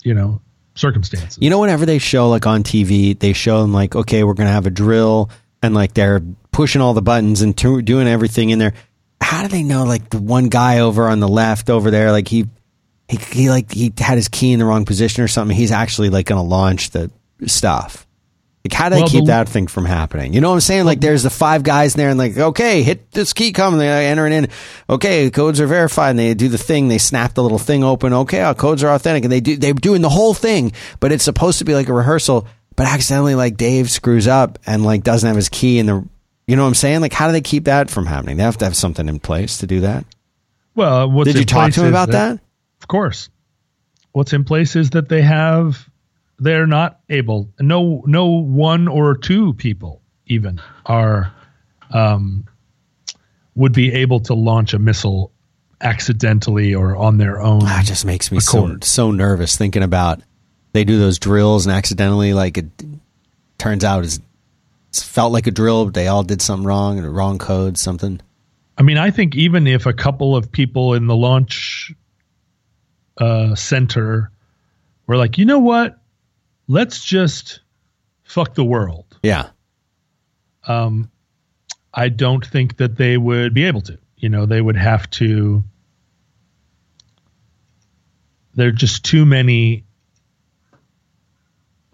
[0.03, 0.41] you know
[0.75, 4.35] circumstances You know, whenever they show like on TV, they show them like, okay, we're
[4.35, 5.31] gonna have a drill,
[5.63, 6.21] and like they're
[6.53, 8.75] pushing all the buttons and to- doing everything in there.
[9.21, 12.29] How do they know like the one guy over on the left over there, like
[12.29, 12.47] he
[13.09, 15.57] he, he like he had his key in the wrong position or something.
[15.57, 17.11] He's actually like going to launch the
[17.47, 18.06] stuff.
[18.67, 20.33] Like, how do they Well, keep the- that thing from happening?
[20.35, 20.87] You know what I'm saying?
[20.87, 24.27] Like, there's the five guys there, and like, okay, hit this key, come, they enter
[24.27, 24.49] it in.
[24.91, 26.89] Okay, codes are verified, and they do the thing.
[26.89, 28.13] They snap the little thing open.
[28.13, 31.25] Okay, our codes are authentic, and they do they're doing the whole thing, but it's
[31.25, 32.47] supposed to be like a rehearsal.
[32.75, 36.05] But accidentally, like Dave screws up and like doesn't have his key in the.
[36.49, 37.01] You know what I'm saying?
[37.01, 38.37] Like, how do they keep that from happening?
[38.37, 40.05] They have to have something in place to do that.
[40.75, 42.39] Well, what's Did you talk to him about that?
[42.81, 43.31] Of course.
[44.13, 45.89] What's in place is that they have
[46.39, 51.33] they're not able no no one or two people even are
[51.91, 52.45] um
[53.55, 55.33] would be able to launch a missile
[55.81, 57.61] accidentally or on their own.
[57.61, 60.21] That just makes me so so nervous thinking about
[60.73, 62.67] they do those drills and accidentally like it
[63.57, 64.21] turns out it's,
[64.91, 67.79] it's felt like a drill but they all did something wrong and a wrong code
[67.79, 68.21] something
[68.79, 71.95] I mean, I think even if a couple of people in the launch
[73.19, 74.31] uh, center
[75.07, 75.99] were like, you know what,
[76.69, 77.61] let's just
[78.25, 79.19] fuck the world.
[79.23, 79.49] yeah
[80.69, 81.11] um,
[81.95, 83.99] I don't think that they would be able to.
[84.17, 85.63] You know, they would have to.
[88.55, 89.85] There are just too many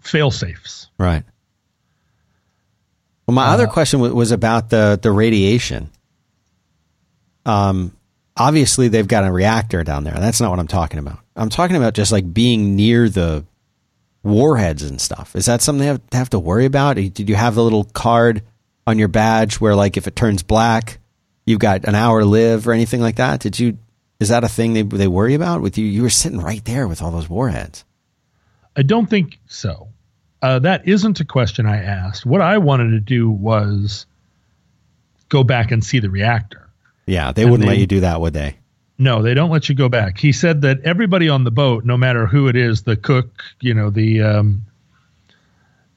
[0.01, 0.87] fail safes.
[0.97, 1.23] right
[3.27, 5.89] well my other Uh, question wa- was about the the radiation
[7.45, 7.95] um
[8.35, 11.77] obviously they've got a reactor down there that's not what i'm talking about i'm talking
[11.77, 13.45] about just like being near the
[14.23, 15.35] warheads and stuff.
[15.35, 16.95] Is that something they have, have to worry about?
[16.95, 18.41] Did you have the little card
[18.87, 20.99] on your badge where, like, if it turns black,
[21.45, 23.41] you've got an hour to live or anything like that?
[23.41, 23.77] Did you?
[24.19, 25.85] Is that a thing they they worry about with you?
[25.85, 27.83] You were sitting right there with all those warheads.
[28.75, 29.89] I don't think so.
[30.41, 32.25] Uh, that isn't a question I asked.
[32.25, 34.05] What I wanted to do was
[35.29, 36.69] go back and see the reactor.
[37.05, 38.55] Yeah, they And wouldn't they- let you do that, would they?
[38.97, 40.17] No, they don't let you go back.
[40.19, 43.73] He said that everybody on the boat, no matter who it is, the cook, you
[43.73, 44.61] know, the um,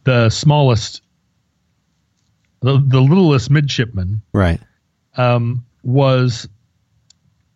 [0.04, 1.02] the smallest,
[2.60, 4.60] the, the littlest midshipman, Right.
[5.16, 6.48] um, was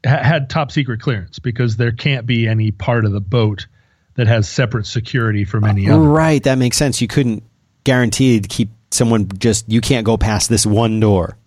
[0.07, 3.67] ha- had top secret clearance because there can't be any part of the boat
[4.15, 6.01] that has separate security from any other.
[6.01, 6.43] Right.
[6.43, 7.01] That makes sense.
[7.01, 7.43] You couldn't
[7.85, 9.69] guarantee to keep someone just.
[9.71, 11.39] You can't go past this one door.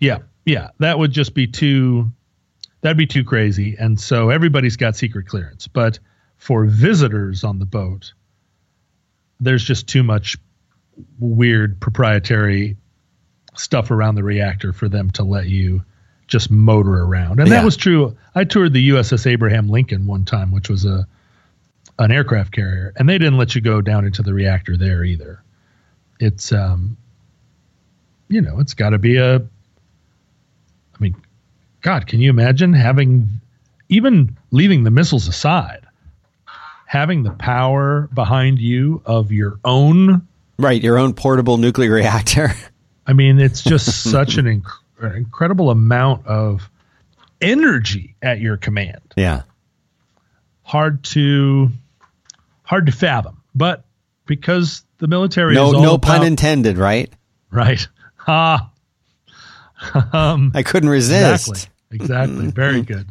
[0.00, 2.10] Yeah, yeah, that would just be too.
[2.84, 5.66] That'd be too crazy, and so everybody's got secret clearance.
[5.66, 5.98] But
[6.36, 8.12] for visitors on the boat,
[9.40, 10.36] there's just too much
[11.18, 12.76] weird proprietary
[13.54, 15.82] stuff around the reactor for them to let you
[16.26, 17.40] just motor around.
[17.40, 17.54] And Yeah.
[17.60, 18.14] that was true.
[18.34, 21.06] I toured the USS Abraham Lincoln one time, which was a
[21.98, 25.42] an aircraft carrier, and they didn't let you go down into the reactor there either.
[26.20, 26.98] It's um,
[28.28, 29.40] you know, it's got to be a.
[31.84, 33.28] God, can you imagine having,
[33.90, 35.86] even leaving the missiles aside,
[36.86, 40.26] having the power behind you of your own?
[40.58, 40.82] Right.
[40.82, 42.52] Your own portable nuclear reactor.
[43.06, 46.70] I mean, it's just such an inc- incredible amount of
[47.42, 49.02] energy at your command.
[49.14, 49.42] yeah.
[50.62, 51.68] Hard to,
[52.62, 53.84] hard to fathom, but
[54.24, 55.68] because the military No.
[55.68, 56.78] is all No about, pun intended.
[56.78, 57.12] Right.
[57.50, 57.86] right?
[58.26, 58.70] Ah,
[60.14, 61.48] um, I couldn't resist.
[61.48, 61.73] Exactly.
[61.94, 62.46] Exactly.
[62.50, 63.08] Very good.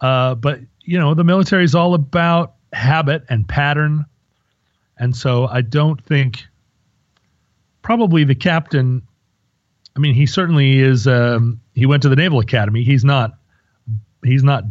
[0.00, 4.06] Uh, but you know, the military is all about habit and pattern,
[4.96, 6.44] and so I don't think
[7.82, 9.02] probably the captain.
[9.96, 11.06] I mean, he certainly is.
[11.06, 12.84] Um, he went to the Naval Academy.
[12.84, 13.32] He's not.
[14.24, 14.64] He's not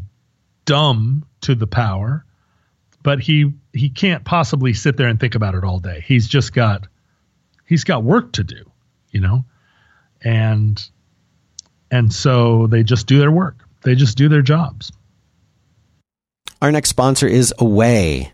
[0.65, 2.25] dumb to the power,
[3.03, 6.03] but he he can't possibly sit there and think about it all day.
[6.05, 6.87] He's just got
[7.65, 8.71] he's got work to do,
[9.11, 9.45] you know,
[10.21, 10.81] and
[11.91, 13.55] and so they just do their work.
[13.83, 14.91] They just do their jobs.
[16.61, 18.33] Our next sponsor is Away.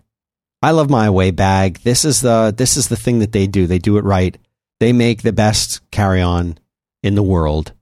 [0.62, 1.80] I love my Away bag.
[1.80, 3.68] This is the this is the thing that they do.
[3.68, 4.38] They do it right.
[4.80, 6.58] They make the best carry-on
[7.04, 7.74] in the world.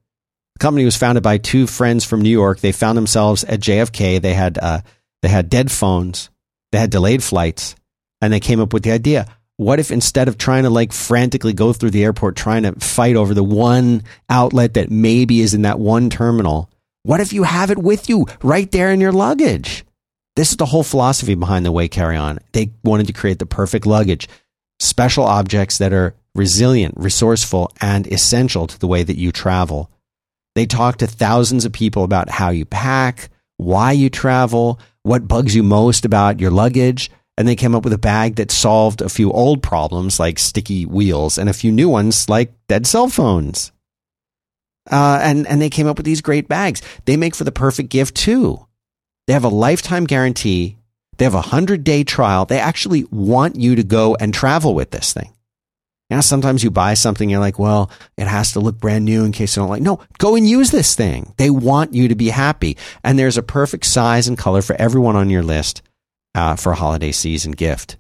[0.56, 2.60] The company was founded by two friends from New York.
[2.60, 4.22] They found themselves at JFK.
[4.22, 4.82] They had uh,
[5.22, 6.30] they had dead phones.
[6.72, 7.76] They had delayed flights,
[8.22, 9.28] and they came up with the idea.
[9.58, 13.16] What if instead of trying to like frantically go through the airport trying to fight
[13.16, 16.70] over the one outlet that maybe is in that one terminal,
[17.04, 19.86] what if you have it with you right there in your luggage?
[20.36, 22.40] This is the whole philosophy behind the way carry on.
[22.54, 24.30] They wanted to create the perfect luggage,
[24.80, 29.92] special objects that are resilient, resourceful, and essential to the Away that you travel.
[30.56, 35.56] They talk to thousands of people about how you pack, why you travel, what bugs
[35.56, 39.10] you most about your luggage, and they came up with a bag that solved a
[39.10, 43.72] few old problems like sticky wheels and a few new ones like dead cell phones.
[44.92, 46.84] Uh, and and they came up with these great bags.
[47.06, 48.68] They make for the perfect gift too.
[49.26, 50.78] They have a lifetime guarantee.
[51.18, 52.46] They have a hundred day trial.
[52.46, 55.34] They actually want you to go and travel with this thing.
[56.12, 59.32] Now, sometimes you buy something, you're like, well, it has to look brand new in
[59.32, 59.82] case you don't like.
[59.82, 61.34] No, go and use this thing.
[61.38, 62.78] They want you to be happy.
[63.04, 65.82] And there's a perfect size and color for everyone on your list
[66.36, 67.98] uh, for a holiday season gift.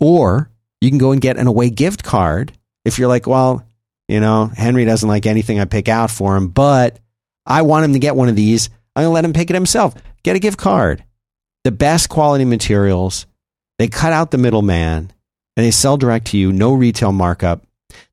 [0.00, 2.52] Or you can go and get an Away gift card
[2.84, 3.64] if you're like, well,
[4.08, 6.98] you know, Henry doesn't like anything I pick out for him, but
[7.44, 8.70] I want him to get one of these.
[8.96, 9.94] I'm going to let him pick it himself.
[10.22, 11.04] Get a gift card.
[11.64, 13.26] The best quality materials.
[13.78, 15.12] They cut out the middleman
[15.56, 17.64] and they sell direct to you, no retail markup.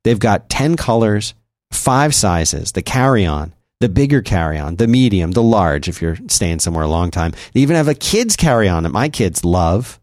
[0.03, 1.33] They've got 10 colors,
[1.71, 6.17] five sizes, the carry on, the bigger carry on, the medium, the large if you're
[6.27, 7.33] staying somewhere a long time.
[7.53, 9.99] They even have a kids carry on that my kids love.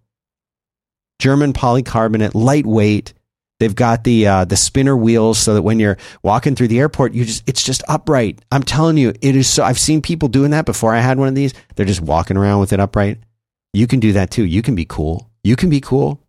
[1.18, 3.14] German polycarbonate, lightweight.
[3.60, 7.14] They've got the uh, the spinner wheels so that when you're walking through the airport,
[7.14, 8.40] you just it's just upright.
[8.50, 9.62] I'm telling you, it is so.
[9.62, 10.92] I've seen people doing that before.
[10.92, 11.54] I had one of these.
[11.76, 13.18] They're just walking around with it upright.
[13.72, 14.44] You can do that too.
[14.44, 15.30] You can be cool.
[15.44, 16.20] You can be cool.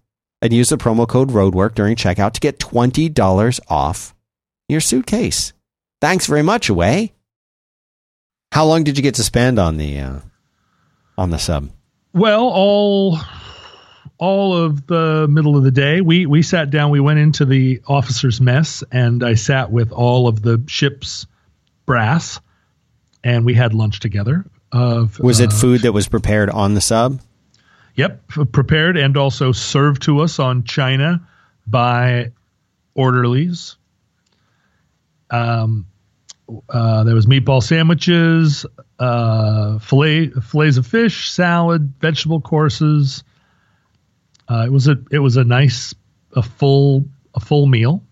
[0.41, 4.15] and use the promo code ROADWORK during checkout to get $20 off
[4.67, 5.53] your suitcase.
[6.01, 7.13] Thanks very much, Away.
[8.51, 10.19] How long did you get to spend on the uh,
[11.17, 11.69] on the sub?
[12.11, 13.17] Well, all
[14.17, 16.89] all of the middle of the day, we we sat down.
[16.89, 21.27] We went into the officers' mess, and I sat with all of the ship's
[21.85, 22.41] brass,
[23.23, 24.45] and we had lunch together.
[24.71, 27.21] Of was it uh, food that was prepared on the sub?
[27.95, 31.27] Yep, prepared and also served to us on china
[31.67, 32.31] by
[32.95, 33.75] orderlies.
[35.29, 35.85] Um,
[36.69, 38.65] uh, there was meatball sandwiches,
[38.99, 43.23] uh, fillet fillets of fish, salad, vegetable courses.
[44.47, 45.93] Uh, it was a it was a nice
[46.33, 48.03] a full a full meal,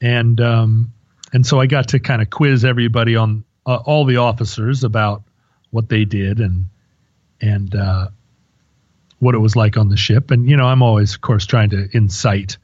[0.00, 0.92] and um,
[1.32, 5.22] and so I got to kind of quiz everybody on uh, all the officers about
[5.70, 6.66] what they did and
[7.40, 8.08] and uh,
[9.18, 10.30] what it was like on the ship.
[10.30, 12.58] And you know, I'm always, of course, trying to incite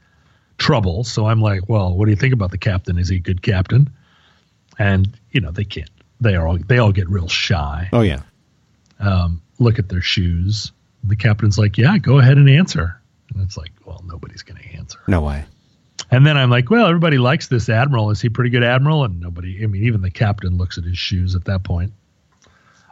[0.57, 1.03] trouble.
[1.03, 2.97] So I'm like, well, what do you think about the captain?
[2.97, 3.89] Is he a good captain?
[4.81, 5.89] And you know, they can't.
[6.19, 7.89] They are all they all get real shy.
[7.93, 8.21] Oh yeah.
[8.99, 10.71] Um, look at their shoes.
[11.03, 12.99] The captain's like, yeah, go ahead and answer.
[13.33, 14.99] And it's like, well, nobody's going to answer.
[15.07, 15.45] No way.
[16.11, 18.11] And then I'm like, well, everybody likes this admiral.
[18.11, 19.03] Is he pretty good admiral?
[19.03, 19.63] And nobody.
[19.63, 21.93] I mean, even the captain looks at his shoes at that point.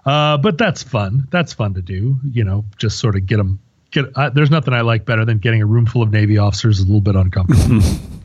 [0.05, 1.27] Uh, but that's fun.
[1.31, 2.17] That's fun to do.
[2.23, 3.59] You know, just sort of get them.
[3.91, 4.05] Get.
[4.15, 6.83] Uh, there's nothing I like better than getting a room full of Navy officers a
[6.83, 7.81] little bit uncomfortable.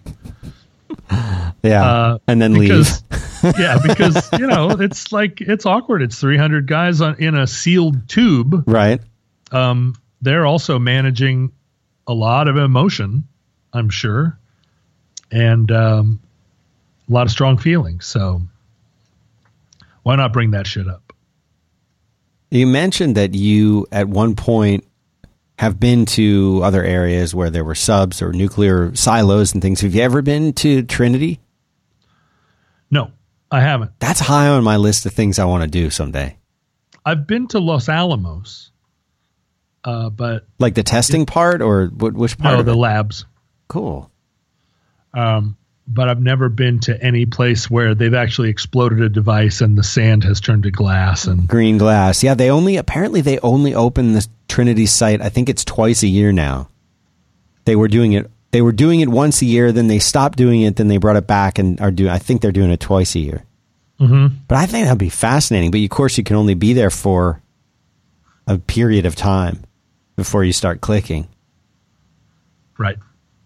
[1.63, 3.03] yeah, uh, and then because,
[3.43, 3.55] leave.
[3.59, 6.03] yeah, because you know it's like it's awkward.
[6.03, 8.65] It's 300 guys on, in a sealed tube.
[8.67, 9.01] Right.
[9.53, 11.53] Um, they're also managing
[12.07, 13.25] a lot of emotion,
[13.73, 14.39] I'm sure,
[15.31, 16.21] and um,
[17.09, 18.07] a lot of strong feelings.
[18.07, 18.43] So
[20.03, 21.13] why not bring that shit up?
[22.51, 24.85] You mentioned that you, at one point,
[25.59, 29.81] have been to other areas where there were subs or nuclear silos and things.
[29.83, 31.41] Have you ever been to Trinity?
[32.91, 33.13] No,
[33.51, 33.93] I haven't.
[34.01, 36.37] That's high on my list of things I want to do someday.
[37.05, 38.71] I've been to Los Alamos,
[39.85, 42.57] uh, but like the testing it, part or which part?
[42.57, 43.27] No, the labs.
[43.69, 44.11] Cool.
[45.13, 45.57] Um,
[45.87, 49.83] but I've never been to any place where they've actually exploded a device and the
[49.83, 52.23] sand has turned to glass and green glass.
[52.23, 55.21] Yeah, they only apparently they only open the Trinity site.
[55.21, 56.69] I think it's twice a year now.
[57.65, 58.31] They were doing it.
[58.51, 61.17] They were doing it once a year, then they stopped doing it, then they brought
[61.17, 62.11] it back and are doing.
[62.11, 63.45] I think they're doing it twice a year.
[64.01, 64.37] Mm-hmm.
[64.47, 65.71] But I think that'd be fascinating.
[65.71, 67.43] But of course, you can only be there for
[68.47, 69.65] a period of time
[70.17, 71.27] before you start clicking.
[72.79, 72.97] Right.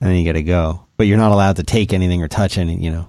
[0.01, 2.59] And then you got to go but you're not allowed to take anything or touch
[2.59, 3.09] any, you know.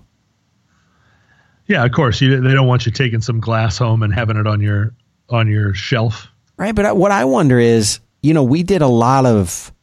[1.65, 2.21] Yeah, of course.
[2.21, 4.93] You, they don't want you taking some glass home and having it on your
[5.27, 6.27] on your shelf.
[6.55, 9.73] Right, but what I wonder is, you know, we did a lot of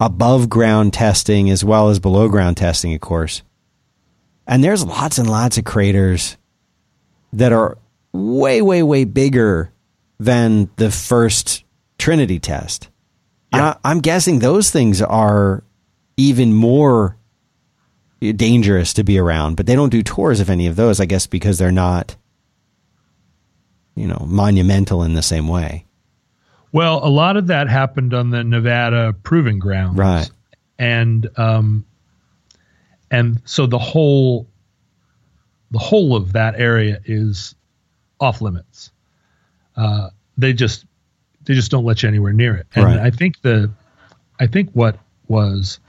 [0.00, 3.42] above ground testing as well as below ground testing, of course.
[4.46, 6.36] And there's lots and lots of craters
[7.32, 7.76] that are
[8.12, 9.72] way, way, way bigger
[10.18, 11.64] than the first
[11.98, 12.88] Trinity test.
[13.52, 13.74] Yeah.
[13.84, 15.62] I, I'm guessing those things are
[16.18, 17.16] even more
[18.20, 19.56] dangerous to be around.
[19.56, 22.16] But they don't do tours of any of those, I guess, because they're not,
[23.94, 25.86] you know, monumental in the same way.
[26.72, 30.30] Well, a lot of that happened on the Nevada proving grounds, Right.
[30.78, 31.86] And um,
[33.10, 34.46] and so the whole
[35.70, 37.54] the whole of that area is
[38.20, 38.90] off limits.
[39.76, 40.84] Uh, they just
[41.44, 42.66] they just don't let you anywhere near it.
[42.74, 42.98] And Right.
[42.98, 43.70] I think the
[44.38, 45.80] I think what was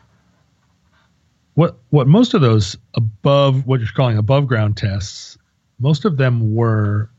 [1.59, 5.37] what what most of those above what you're calling above ground tests,
[5.77, 7.09] most of them were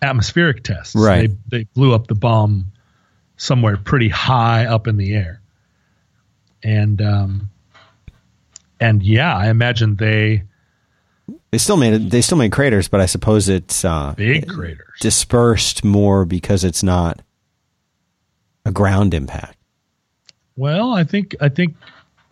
[0.00, 0.94] atmospheric tests.
[0.96, 1.28] Right.
[1.50, 2.72] They they blew up the bomb
[3.36, 5.42] somewhere pretty high up in the air.
[6.62, 7.50] And um
[8.80, 10.44] and yeah, I imagine they
[11.50, 12.10] They still made it.
[12.10, 14.98] They still made craters, but I suppose it's uh, big craters.
[15.02, 17.20] dispersed more because it's not
[18.64, 19.58] a ground impact.
[20.56, 21.76] Well, I think I think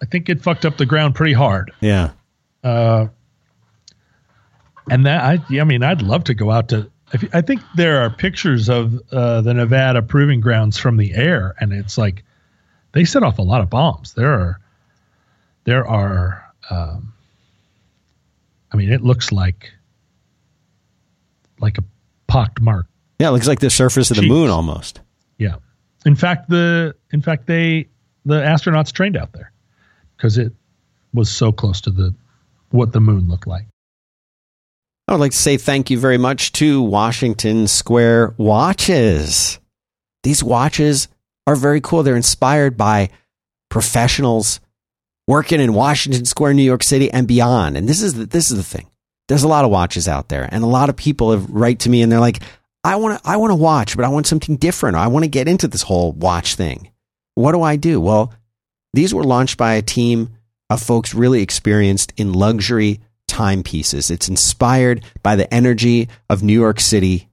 [0.03, 1.73] I think it fucked up the ground pretty hard.
[1.81, 2.11] Yeah.
[2.63, 3.09] Uh,
[4.91, 6.91] and that I, yeah, I mean, I'd love to go out to.
[7.13, 11.55] if- I think there are pictures of uh, the Nevada proving grounds from the air,
[11.61, 12.25] and it's like
[12.93, 14.15] they set off a lot of bombs.
[14.15, 14.61] There are,
[15.65, 16.45] there are.
[16.71, 17.13] Um,
[18.73, 19.73] I mean, it looks like
[21.59, 21.85] like a
[22.27, 22.87] pocked mark.
[23.19, 25.01] Yeah, it looks like the surface of the moon almost.
[25.39, 25.57] Yeah.
[26.05, 27.89] In fact, the in fact they
[28.25, 29.53] the astronauts trained out there
[30.17, 30.53] because it
[31.13, 32.15] was so close to the
[32.71, 33.67] what the moon looked like.
[35.09, 39.61] I would like to say thank you very much to Washington Square Watches.
[40.25, 41.07] These watches
[41.47, 42.03] are very cool.
[42.03, 43.11] They're inspired by
[43.69, 44.61] professionals
[45.29, 47.77] working in Washington Square, New York City, and beyond.
[47.77, 48.91] And this is the, this is the thing.
[49.29, 51.91] There's a lot of watches out there, and a lot of people have write to
[51.91, 52.41] me and they're like,
[52.85, 54.97] "I want to I want to watch, but I want something different.
[54.97, 56.91] I want to get into this whole watch thing.
[57.35, 58.33] What do I do?" Well,
[58.97, 60.31] these were launched by a team
[60.71, 64.11] of folks really experienced in luxury timepieces.
[64.11, 67.29] It's inspired by the energy of New York City.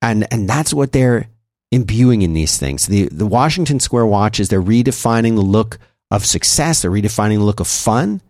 [0.00, 1.28] And and that's what they're
[1.72, 2.86] imbuing in these things.
[2.86, 5.78] The the Washington Square watches, they're redefining the look
[6.10, 8.20] of success, they're redefining the look of fun,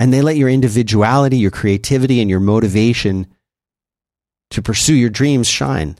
[0.00, 3.26] and they let your individuality, your creativity, and your motivation
[4.50, 5.96] to pursue your dreams shine.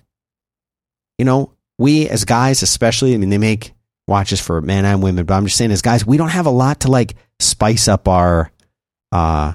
[1.19, 3.75] You know, we as guys, especially, I mean, they make
[4.09, 6.51] watches for men and women, but I'm just saying, as guys, we don't have a
[6.51, 8.51] lot to like spice up our
[9.13, 9.53] uh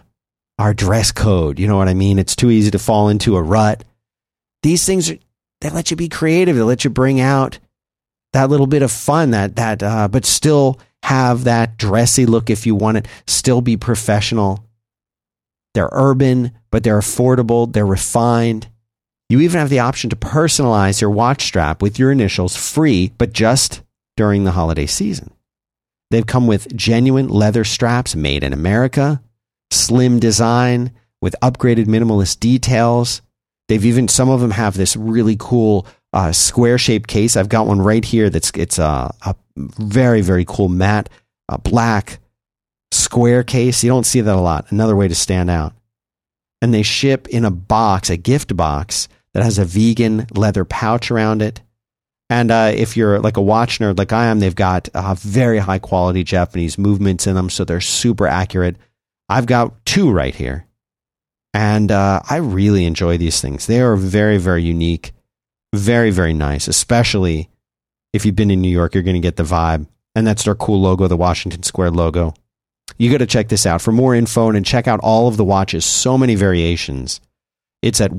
[0.60, 1.60] our dress code.
[1.60, 2.20] You know what I mean?
[2.20, 3.84] It's too easy to fall into a rut.
[4.62, 5.18] These things are,
[5.62, 6.56] they let you be creative.
[6.56, 7.60] They let you bring out
[8.34, 12.66] that little bit of fun that that uh, but still have that dressy look if
[12.66, 13.08] you want it.
[13.28, 14.66] Still be professional.
[15.74, 17.72] They're urban, but they're affordable.
[17.72, 18.68] They're refined.
[19.30, 23.34] You even have the option to personalize your watch strap with your initials free, but
[23.34, 23.82] just
[24.16, 25.32] during the holiday season.
[26.12, 29.22] They've come with genuine leather straps made in America,
[29.72, 30.92] slim design
[31.22, 33.22] with upgraded minimalist details.
[33.68, 37.36] They've even some of them have this really cool uh, square shaped case.
[37.36, 38.30] I've got one right here.
[38.30, 41.10] That's it's a, a very very cool matte
[41.50, 42.20] uh, black
[42.92, 43.84] square case.
[43.84, 44.72] You don't see that a lot.
[44.72, 45.74] Another way to stand out.
[46.62, 51.12] And they ship in a box, a gift box that has a vegan leather pouch
[51.12, 51.62] around it.
[52.34, 55.60] And uh, if you're like a watch nerd like I am, they've got uh, very
[55.60, 58.76] high quality Japanese movements in them, so they're super accurate.
[59.30, 60.66] I've got two right here.
[61.54, 63.68] And uh, I really enjoy these things.
[63.68, 65.12] They are very, very unique,
[65.76, 67.52] very, very nice, especially
[68.14, 69.86] if you've been in New York, you're going to get the vibe.
[70.16, 72.34] And that's their cool logo, the Washington Square logo.
[72.98, 73.80] You got to check this out.
[73.80, 77.22] For more info and check out all of the watches, so many variations,
[77.84, 78.12] it's at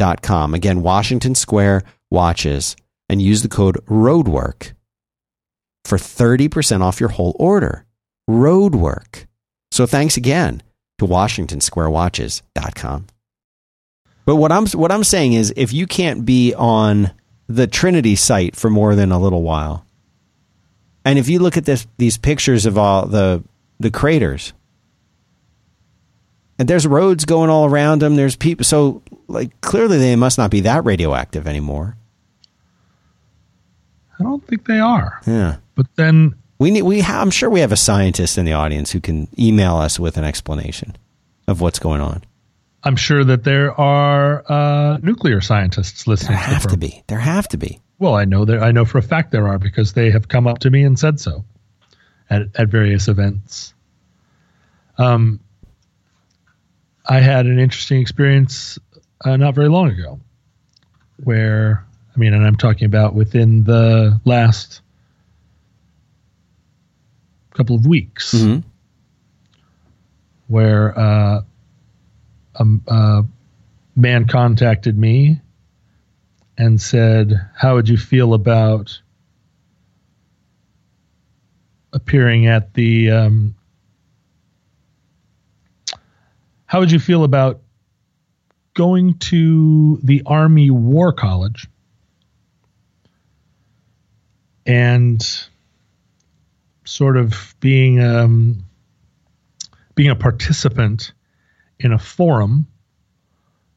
[0.00, 0.54] WashingtonSquareWatches.com.
[0.54, 2.76] Again, Washington Square Watches,
[3.08, 4.72] and use the code ROADWORK
[5.84, 7.84] for 30% off your whole order.
[8.28, 9.26] Roadwork.
[9.70, 10.62] So thanks again
[10.98, 13.06] to WashingtonSquareWatches.com.
[14.26, 17.10] But what I'm what I'm saying is, if you can't be on
[17.46, 19.84] the Trinity site for more than a little while,
[21.04, 23.44] and if you look at this these pictures of all the
[23.78, 24.54] the craters,
[26.58, 28.64] and there's roads going all around them, there's people.
[28.64, 31.96] So like clearly they must not be that radioactive anymore.
[34.18, 35.20] I don't think they are.
[35.26, 35.56] Yeah.
[35.74, 38.92] But then We need we ha- I'm sure we have a scientist in the audience
[38.92, 40.96] who can email us with an explanation
[41.48, 42.22] of what's going on.
[42.84, 46.32] I'm sure that there are uh, nuclear scientists listening.
[46.32, 47.02] There have the to be.
[47.06, 47.80] There have to be.
[47.98, 48.62] Well, I know there.
[48.62, 50.98] I know for a fact there are because they have come up to me and
[50.98, 51.44] said so
[52.30, 53.72] at at various events.
[54.98, 55.40] Um,
[57.06, 58.78] I had an interesting experience
[59.24, 60.20] uh, not very long ago,
[61.22, 61.84] where
[62.14, 64.80] I mean, and I'm talking about within the last
[67.54, 68.62] couple of weeks, Mhm.
[70.48, 71.42] where uh,
[72.56, 73.24] a, a
[73.96, 75.40] man contacted me
[76.56, 79.00] and said, How would you feel about
[81.92, 83.10] appearing at the.
[83.10, 83.54] Um,
[86.74, 87.60] how would you feel about
[88.74, 91.68] going to the Army War College
[94.66, 95.22] and
[96.84, 98.64] sort of being um,
[99.94, 101.12] being a participant
[101.78, 102.66] in a forum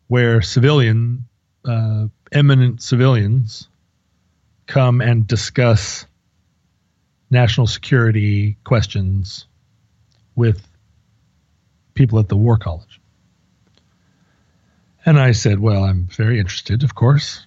[0.07, 1.27] where civilian
[1.65, 3.69] uh, eminent civilians
[4.65, 6.07] come and discuss
[7.29, 9.45] national security questions
[10.35, 10.67] with
[11.97, 13.01] people at the War College.
[15.05, 17.45] And I said, Well, I'm very interested, of course.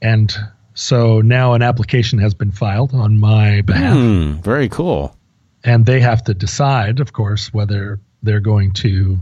[0.00, 0.34] And
[0.74, 3.96] so now an application has been filed on my behalf.
[3.96, 5.14] Hmm, very cool.
[5.62, 9.18] And they have to decide, of course, whether they're going to,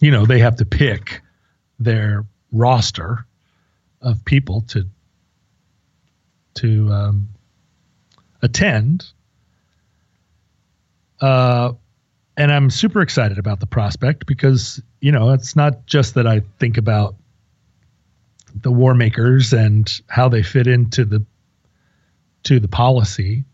[0.00, 1.20] you know, they have to pick
[1.80, 3.26] their roster
[4.00, 4.84] of people to
[6.54, 7.28] to um,
[8.42, 9.06] attend.
[11.20, 11.72] Uh,
[12.36, 16.42] and I'm super excited about the prospect because you know it's not just that I
[16.58, 17.14] think about
[18.54, 21.24] the war makers and how they fit into the
[22.44, 23.44] to the policy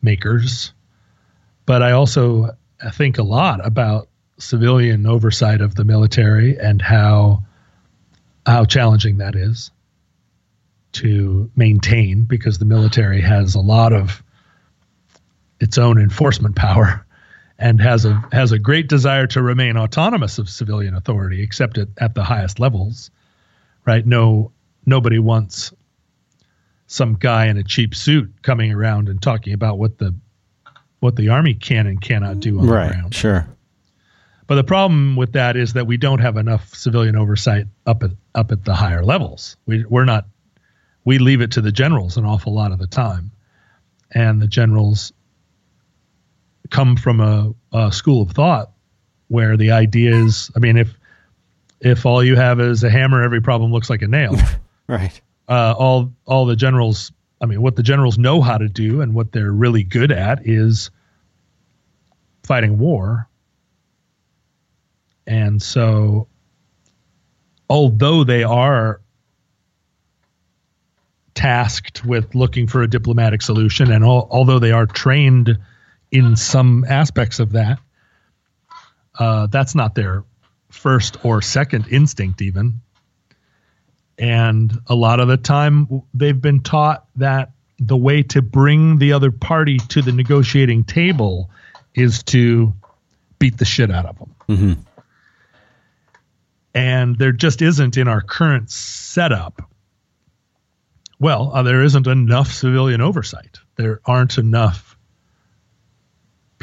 [0.00, 0.72] makers,
[1.66, 2.56] but I also
[2.92, 4.08] think a lot about
[4.38, 7.42] civilian oversight of the military and how
[8.46, 9.70] how challenging that is
[10.92, 14.22] to maintain because the military has a lot of
[15.60, 17.03] its own enforcement power
[17.58, 21.88] and has a has a great desire to remain autonomous of civilian authority except at,
[21.98, 23.10] at the highest levels
[23.86, 24.50] right no
[24.86, 25.72] nobody wants
[26.86, 30.14] some guy in a cheap suit coming around and talking about what the
[31.00, 33.46] what the army can and cannot do on right, the ground Sure.
[34.46, 38.10] but the problem with that is that we don't have enough civilian oversight up at
[38.34, 39.56] up at the higher levels.
[39.66, 40.26] We we're not
[41.04, 43.30] we leave it to the generals an awful lot of the time,
[44.10, 45.12] and the generals
[46.74, 48.72] come from a, a school of thought
[49.28, 50.98] where the idea is, I mean, if
[51.80, 54.36] if all you have is a hammer, every problem looks like a nail.
[54.86, 55.18] Right.
[55.48, 57.10] uh, all all the generals
[57.40, 60.46] I mean what the generals know how to do and what they're really good at
[60.46, 60.90] is
[62.42, 63.26] fighting war.
[65.26, 66.28] And so
[67.70, 69.00] although they are
[71.34, 75.58] tasked with looking for a diplomatic solution and al- although they are trained
[76.14, 77.78] in some aspects of that
[79.18, 80.24] uh, that's not their
[80.70, 82.80] first or second instinct even
[84.18, 89.12] and a lot of the time they've been taught that the way to bring the
[89.12, 91.50] other party to the negotiating table
[91.94, 92.72] is to
[93.38, 94.34] beat the shit out of them.
[94.46, 94.72] hmm
[96.74, 99.68] And there just isn't in our current setup.
[101.18, 103.58] Well, uh, there isn't enough civilian oversight.
[103.76, 104.93] There aren't enough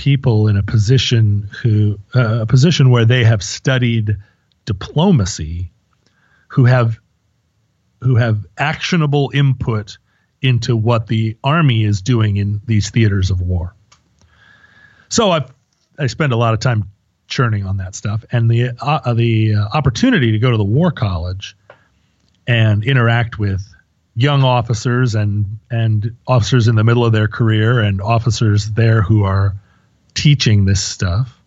[0.02, 4.18] people in a position who uh, a position where they have studied
[4.66, 5.72] diplomacy
[6.48, 7.00] who have
[8.02, 10.00] who have actionable input
[10.42, 13.76] into what the army is doing in these theaters of war.
[15.10, 15.46] So I
[16.00, 16.90] I spend a lot of time
[17.28, 20.90] churning on that stuff, and the uh, the uh, opportunity to go to the war
[20.90, 21.56] college
[22.48, 23.62] and interact with
[24.16, 29.24] young officers and and officers in the middle of their career and officers there who
[29.24, 29.54] are
[30.14, 31.38] teaching this stuff.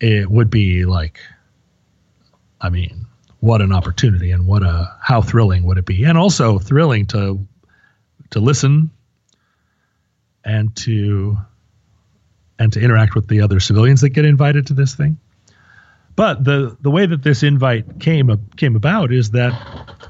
[0.00, 1.20] It would be like,
[2.60, 3.06] I mean,
[3.44, 7.46] what an opportunity and what a how thrilling would it be and also thrilling to
[8.30, 8.90] to listen
[10.46, 11.36] and to
[12.58, 15.18] and to interact with the other civilians that get invited to this thing
[16.16, 19.52] but the the way that this invite came came about is that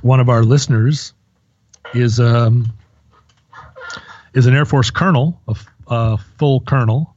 [0.03, 1.13] one of our listeners
[1.93, 2.73] is um
[4.33, 5.57] is an air force colonel a,
[5.89, 7.15] a full colonel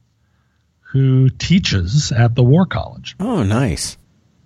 [0.80, 3.96] who teaches at the war college Oh, nice.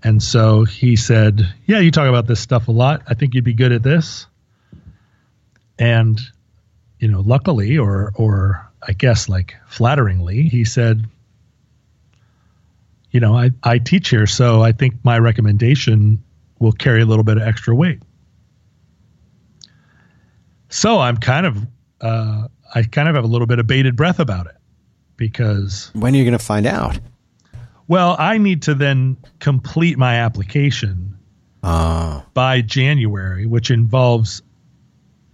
[0.02, 3.02] and so he said, Yeah, you talk about this stuff a lot.
[3.06, 4.26] I think you'd be good at this.
[5.78, 6.20] And,
[6.98, 11.04] you know, luckily, or, or I guess like flatteringly, he said,
[13.10, 16.22] You know, I, I teach here, so I think my recommendation
[16.58, 18.00] will carry a little bit of extra weight.
[20.68, 21.58] So I'm kind of,
[22.00, 24.56] uh, I kind of have a little bit of bated breath about it
[25.16, 26.98] because When are you going to find out?
[27.88, 31.18] well, I need to then complete my application
[31.62, 34.42] Uh, by January, which involves,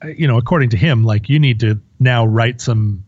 [0.05, 3.05] you know, according to him, like you need to now write some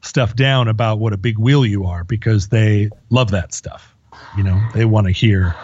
[0.00, 3.94] stuff down about what a big wheel you are because they love that stuff.
[4.36, 5.54] You know, they want to hear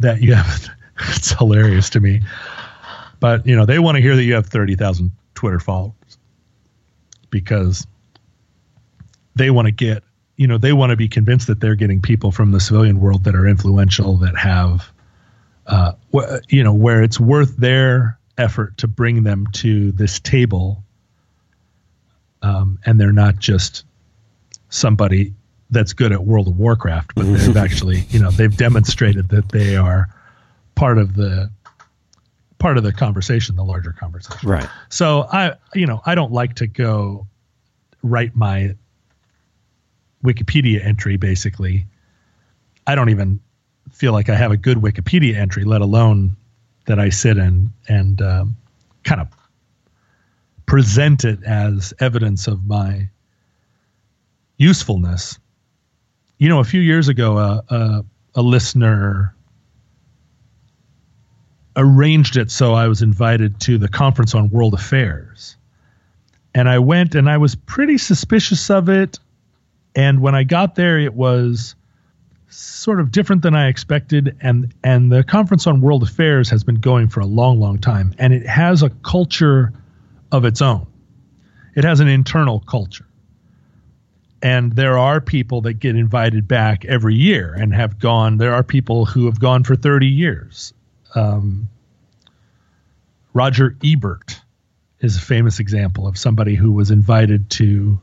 [0.00, 0.68] that you have
[1.10, 2.20] it's hilarious to me.
[3.20, 5.94] But you know, they want to hear that you have thirty thousand Twitter followers
[7.30, 7.86] because
[9.36, 10.02] they want to get
[10.36, 13.24] you know they want to be convinced that they're getting people from the civilian world
[13.24, 14.90] that are influential that have
[15.66, 20.82] uh, wh- you know where it's worth their effort to bring them to this table
[22.42, 23.84] um, and they're not just
[24.68, 25.34] somebody
[25.70, 29.76] that's good at World of Warcraft, but they've actually, you know, they've demonstrated that they
[29.76, 30.08] are
[30.74, 31.50] part of the
[32.58, 34.48] part of the conversation, the larger conversation.
[34.48, 34.68] Right.
[34.88, 37.26] So I, you know, I don't like to go
[38.02, 38.74] write my
[40.24, 41.16] Wikipedia entry.
[41.16, 41.86] Basically,
[42.86, 43.40] I don't even
[43.92, 46.36] feel like I have a good Wikipedia entry, let alone
[46.86, 48.56] that I sit and and um,
[49.04, 49.28] kind of
[50.66, 53.08] present it as evidence of my
[54.58, 55.38] usefulness.
[56.38, 58.02] You know, a few years ago, uh, uh,
[58.34, 59.34] a listener
[61.78, 65.56] arranged it so I was invited to the conference on world affairs.
[66.54, 69.18] And I went and I was pretty suspicious of it.
[69.94, 71.76] And when I got there, it was
[72.48, 74.36] sort of different than I expected.
[74.40, 78.12] And, and the conference on world affairs has been going for a long, long time.
[78.18, 79.72] And it has a culture
[80.32, 80.86] of its own.
[81.76, 83.06] It has an internal culture.
[84.42, 88.38] And there are people that get invited back every year and have gone.
[88.38, 90.72] There are people who have gone for 30 years.
[91.14, 91.68] Um,
[93.32, 94.40] Roger Ebert
[95.00, 98.00] is a famous example of somebody who was invited to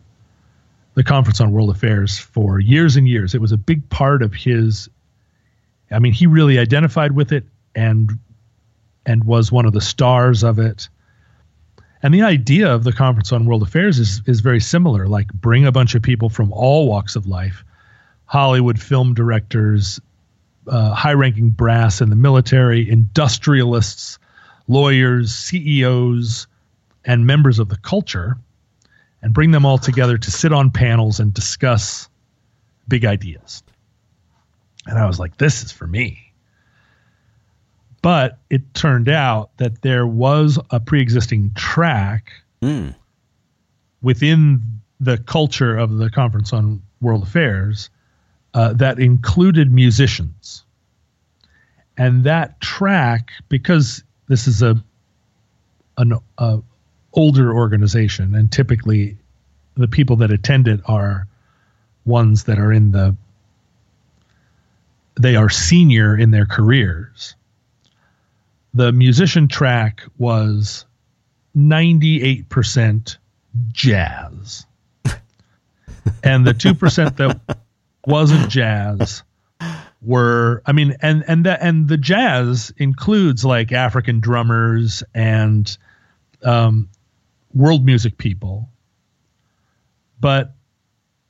[0.93, 3.35] the Conference on World Affairs for years and years.
[3.35, 4.89] It was a big part of his.
[5.91, 7.43] I mean, he really identified with it
[7.75, 8.11] and
[9.05, 10.89] and was one of the stars of it.
[12.01, 15.65] And the idea of the Conference on World Affairs is, is very similar like, bring
[15.65, 17.63] a bunch of people from all walks of life
[18.25, 20.01] Hollywood film directors,
[20.67, 24.19] uh, high ranking brass in the military, industrialists,
[24.67, 26.47] lawyers, CEOs,
[27.05, 28.37] and members of the culture,
[29.21, 32.09] and bring them all together to sit on panels and discuss
[32.87, 33.63] big ideas.
[34.87, 36.31] And I was like, this is for me.
[38.01, 42.95] But it turned out that there was a pre existing track Mm.
[44.01, 44.61] within
[44.99, 47.89] the culture of the Conference on World Affairs
[48.55, 50.63] uh, that included musicians.
[51.97, 54.81] And that track, because this is a
[55.97, 56.59] an a
[57.13, 59.17] older organization, and typically
[59.75, 61.27] the people that attend it are
[62.05, 63.15] ones that are in the
[65.19, 67.35] they are senior in their careers.
[68.73, 70.85] The musician track was
[71.57, 73.17] 98%
[73.71, 74.65] jazz.
[76.23, 77.57] and the 2% that
[78.07, 79.23] wasn't jazz
[80.01, 85.77] were I mean and and that and the jazz includes like African drummers and
[86.43, 86.89] um,
[87.53, 88.69] world music people.
[90.19, 90.53] But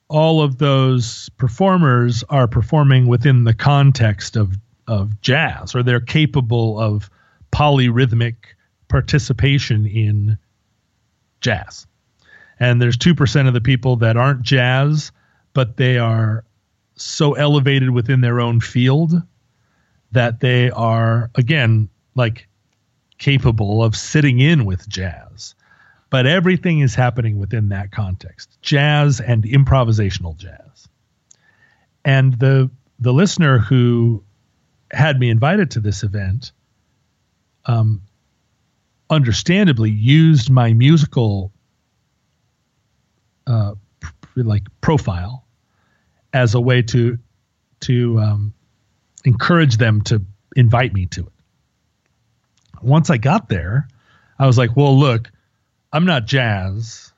[0.07, 4.57] all of those performers are performing within the context of
[4.87, 7.09] of jazz or they're capable of
[7.51, 8.35] polyrhythmic
[8.87, 10.37] participation in
[11.41, 11.87] jazz.
[12.59, 15.11] And there's 2% of the people that aren't jazz,
[15.53, 16.45] but they are
[16.95, 19.21] so elevated within their own field
[20.11, 22.47] that they are, again, like
[23.17, 25.55] capable of sitting in with jazz.
[26.09, 30.87] But everything is happening within that context jazz and improvisational jazz.
[32.05, 32.69] And the,
[32.99, 34.23] the listener who
[34.91, 36.51] had me invited to this event
[37.65, 38.01] um,
[39.09, 41.51] understandably used my musical
[43.47, 45.44] uh, pr- like profile
[46.35, 47.17] as a way to
[47.79, 48.53] to um,
[49.23, 50.21] encourage them to
[50.55, 51.31] invite me to it.
[52.81, 53.87] Once I got there,
[54.37, 55.31] I was like, "Well, look,
[55.93, 57.13] I'm not jazz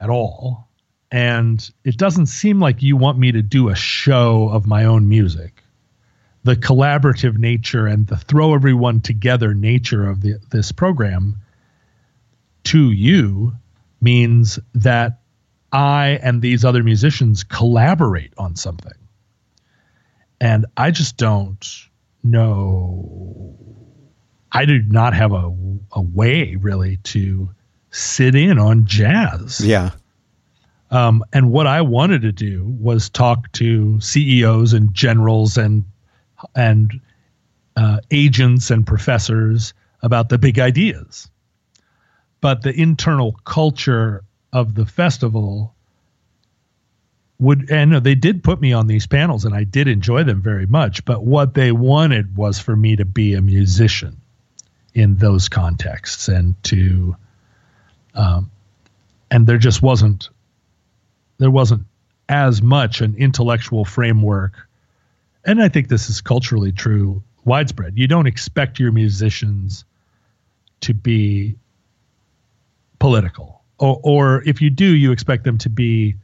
[0.00, 0.68] at all,
[1.12, 5.06] and it doesn't seem like you want me to do a show of my own
[5.08, 5.62] music."
[6.44, 11.36] The collaborative nature and the throw everyone together nature of the, this program
[12.64, 13.52] to you
[14.00, 15.20] means that
[15.74, 18.92] I and these other musicians collaborate on something.
[20.40, 21.68] And I just don't
[22.22, 23.56] know.
[24.52, 25.52] I do not have a,
[25.92, 27.50] a way really to
[27.90, 29.60] sit in on jazz.
[29.60, 29.90] Yeah.
[30.92, 35.84] Um, and what I wanted to do was talk to CEOs and generals and
[36.54, 37.00] and
[37.76, 41.28] uh, agents and professors about the big ideas.
[42.40, 44.23] But the internal culture
[44.54, 45.74] of the festival
[47.40, 50.66] would and they did put me on these panels and I did enjoy them very
[50.66, 54.20] much, but what they wanted was for me to be a musician
[54.94, 57.16] in those contexts and to
[58.14, 58.50] um,
[59.30, 60.28] and there just wasn't
[61.38, 61.84] there wasn't
[62.28, 64.68] as much an intellectual framework
[65.44, 67.98] and I think this is culturally true widespread.
[67.98, 69.84] You don't expect your musicians
[70.82, 71.56] to be
[72.98, 76.16] political, or, or if you do, you expect them to be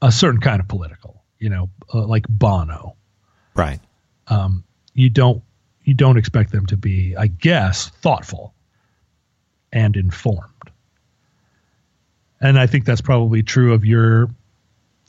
[0.00, 1.22] a certain kind of political.
[1.38, 2.96] You know, uh, like Bono.
[3.54, 3.80] Right.
[4.28, 5.42] Um, you don't
[5.84, 8.54] you don't expect them to be, I guess, thoughtful
[9.72, 10.48] and informed.
[12.40, 14.30] And I think that's probably true of your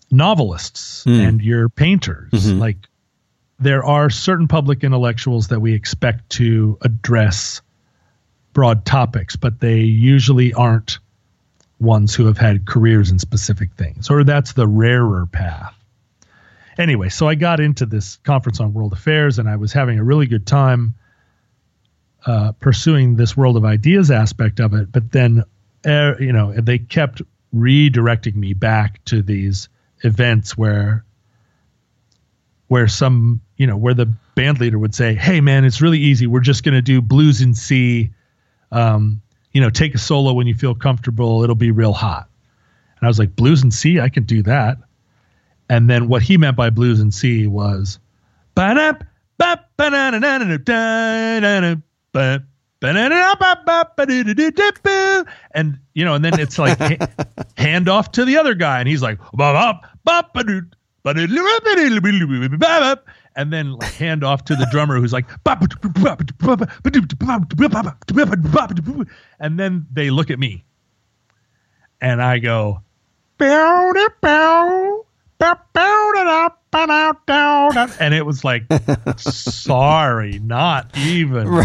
[0.09, 1.27] novelists mm.
[1.27, 2.31] and your painters.
[2.31, 2.59] Mm-hmm.
[2.59, 2.77] Like
[3.59, 7.61] there are certain public intellectuals that we expect to address
[8.53, 10.99] broad topics, but they usually aren't
[11.83, 15.75] ones who have had careers in specific things, or that's the rarer path.
[16.77, 20.03] Anyway, so I got into this conference on world affairs and I was having a
[20.03, 20.95] really good time
[22.25, 25.43] uh, pursuing this world of ideas aspect of it, but then,
[25.85, 27.21] uh, you know, they kept
[27.53, 29.69] redirecting me back to these
[30.03, 31.05] events where
[32.67, 36.25] where some you know where the band leader would say hey man it's really easy
[36.25, 38.09] we're just going to do blues in c
[38.71, 39.21] um,
[39.53, 42.27] you know take a solo when you feel comfortable it'll be real hot.
[42.99, 44.77] And i was like blues and c i can do that.
[45.69, 47.99] And then what he meant by blues and c was
[55.51, 56.77] and you know and then it's like
[57.57, 59.19] hand off to the other guy and he's like
[63.51, 65.25] then like hand off to the drummer who's like
[69.39, 70.63] and then they look at me
[72.01, 72.81] and I go
[77.99, 78.63] and it was like
[79.17, 81.63] sorry not even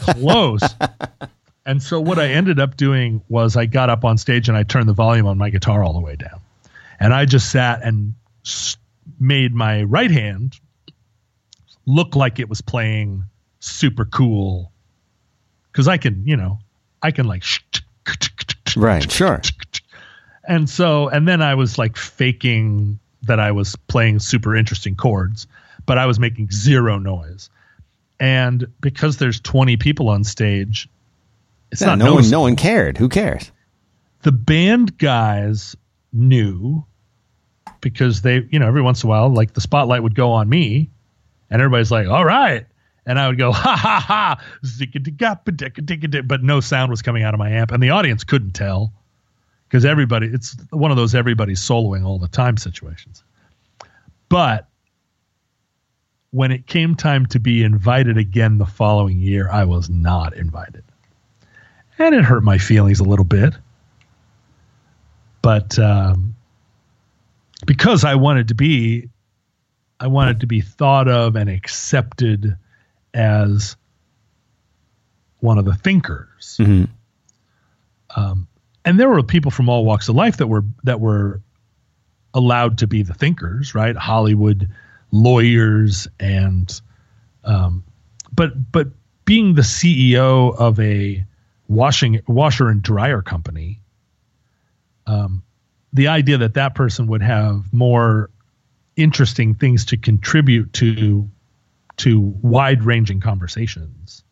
[0.00, 0.62] close
[1.64, 4.64] and so what I ended up doing was I got up on stage and I
[4.64, 6.40] turned the volume on my guitar all the way down
[6.98, 8.14] and I just sat and
[9.18, 10.58] made my right hand
[11.86, 13.24] look like it was playing
[13.60, 14.72] super cool
[15.72, 16.58] because I can, you know,
[17.02, 17.44] I can like
[18.76, 19.40] right, sure.
[20.44, 25.46] And so, and then I was like faking that I was playing super interesting chords,
[25.86, 27.50] but I was making zero noise.
[28.18, 30.88] And because there's 20 people on stage,
[31.70, 32.30] it's yeah, not no one.
[32.30, 32.98] No one cared.
[32.98, 33.50] Who cares?
[34.22, 35.76] The band guys
[36.12, 36.84] knew
[37.80, 40.48] because they, you know, every once in a while, like the spotlight would go on
[40.48, 40.90] me,
[41.50, 42.66] and everybody's like, "All right,"
[43.06, 44.42] and I would go, "Ha ha ha,"
[46.26, 48.92] but no sound was coming out of my amp, and the audience couldn't tell
[49.70, 53.22] because everybody, it's one of those everybody's soloing all the time situations.
[54.28, 54.66] But
[56.32, 60.82] when it came time to be invited again the following year, I was not invited.
[61.98, 63.54] And it hurt my feelings a little bit.
[65.42, 66.34] But um,
[67.64, 69.08] because I wanted to be
[70.00, 72.56] I wanted to be thought of and accepted
[73.12, 73.76] as
[75.40, 76.56] one of the thinkers.
[76.58, 76.84] Mm-hmm.
[78.16, 78.48] Um,
[78.84, 81.42] and there were people from all walks of life that were that were
[82.32, 83.94] allowed to be the thinkers, right?
[83.94, 84.68] Hollywood
[85.12, 86.80] lawyers and
[87.44, 87.84] um,
[88.32, 88.88] but but
[89.26, 91.24] being the CEO of a
[91.68, 93.80] washing washer and dryer company,
[95.06, 95.42] um,
[95.92, 98.30] the idea that that person would have more
[98.96, 101.28] interesting things to contribute to
[101.96, 104.24] to wide ranging conversations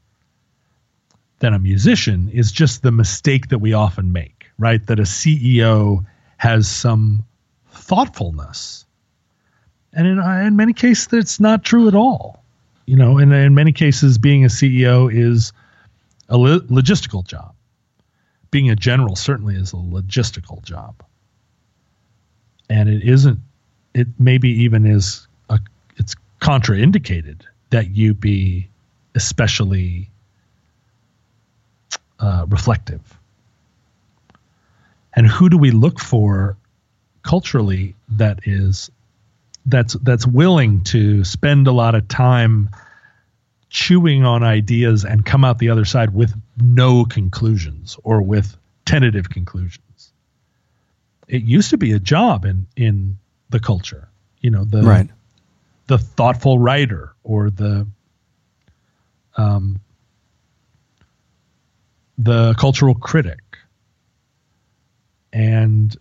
[1.40, 4.86] than a musician is just the mistake that we often make, right?
[4.86, 6.04] That a CEO
[6.38, 7.24] has some
[7.70, 8.86] thoughtfulness.
[9.92, 12.42] And in, uh, in many cases, that's not true at all.
[12.86, 15.52] You know, in, in many cases, being a CEO is
[16.30, 17.54] a logistical job.
[18.50, 21.02] Being a general certainly is a logistical job
[22.70, 23.40] and it isn't
[23.98, 25.58] it maybe even is a,
[25.96, 28.68] it's contraindicated that you be
[29.16, 30.08] especially
[32.20, 33.00] uh, reflective.
[35.14, 36.56] And who do we look for
[37.22, 38.90] culturally that is
[39.66, 42.70] that's that's willing to spend a lot of time
[43.68, 49.28] chewing on ideas and come out the other side with no conclusions or with tentative
[49.28, 50.12] conclusions?
[51.26, 53.18] It used to be a job in in
[53.50, 54.08] the culture.
[54.40, 55.08] You know, the right.
[55.88, 57.86] the thoughtful writer or the
[59.36, 59.80] um,
[62.16, 63.40] the cultural critic.
[65.32, 65.96] And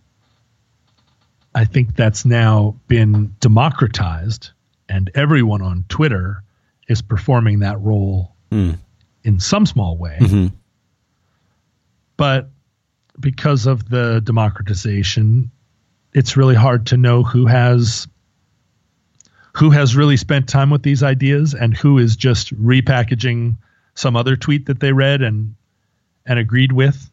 [1.54, 4.50] I think that's now been democratized,
[4.88, 6.42] and everyone on Twitter
[6.88, 8.78] is performing that role Mm.
[9.24, 10.16] in some small way.
[10.20, 10.52] Mhm.
[12.16, 12.48] But
[13.20, 15.50] because of the democratization,
[16.12, 18.08] it's really hard to know who has
[19.54, 23.56] who has really spent time with these ideas and who is just repackaging
[23.94, 25.56] some other tweet that they read and
[26.24, 27.10] and agreed with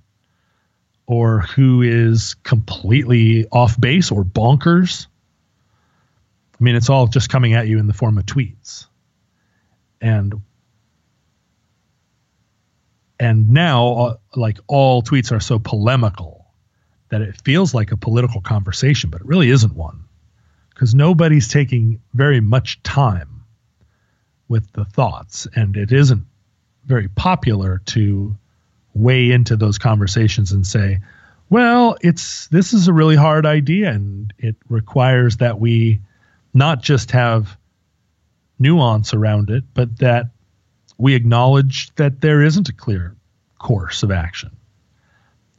[1.08, 5.08] or who is completely off base or bonkers.
[6.60, 8.88] I mean, it's all just coming at you in the form of tweets.
[10.02, 10.42] And
[13.20, 16.45] and now uh, like all tweets are so polemical
[17.10, 20.04] that it feels like a political conversation but it really isn't one
[20.70, 23.44] because nobody's taking very much time
[24.48, 26.26] with the thoughts and it isn't
[26.86, 28.36] very popular to
[28.94, 31.00] weigh into those conversations and say
[31.50, 36.00] well it's this is a really hard idea and it requires that we
[36.54, 37.58] not just have
[38.60, 40.28] nuance around it but that
[40.98, 43.16] we acknowledge that there isn't a clear
[43.60, 44.55] course of action.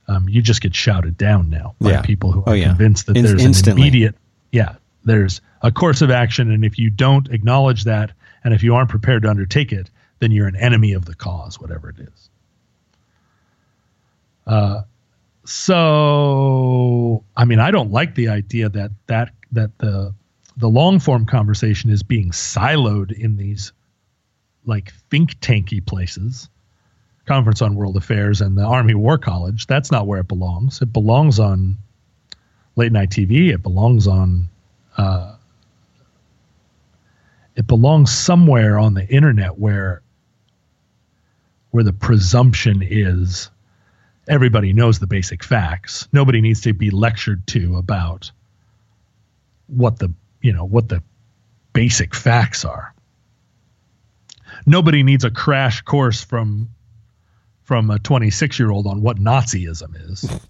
[0.08, 2.02] Um, you just get shouted down now by Yeah.
[2.02, 2.68] people who are Oh, yeah.
[2.68, 3.82] convinced that In- there's instantly.
[3.82, 4.14] an immediate,
[4.52, 8.12] yeah, there's a course of action, and if you don't acknowledge that,
[8.44, 9.90] and if you aren't prepared to undertake it,
[10.20, 12.30] then you're an enemy of the cause, whatever it is.
[14.46, 14.82] Uh,
[15.96, 20.14] so, I mean, I don't like the idea that that that the
[20.56, 23.72] the long form conversation is being siloed in these
[24.64, 26.48] like think tanky places
[27.26, 30.80] conference on world affairs and the army war college that's not where it belongs.
[30.80, 31.76] It belongs on
[32.76, 34.48] late night tv it belongs on
[34.96, 35.34] uh,
[37.56, 40.02] it belongs somewhere on the internet where
[41.76, 43.50] where the presumption is.
[44.28, 46.08] Everybody knows the basic facts.
[46.12, 48.30] Nobody needs to be lectured to about
[49.66, 51.02] what the you know what the
[51.72, 52.94] basic facts are.
[54.64, 56.70] Nobody needs a crash course from
[57.66, 60.30] from a 26 year old on what Nazism is.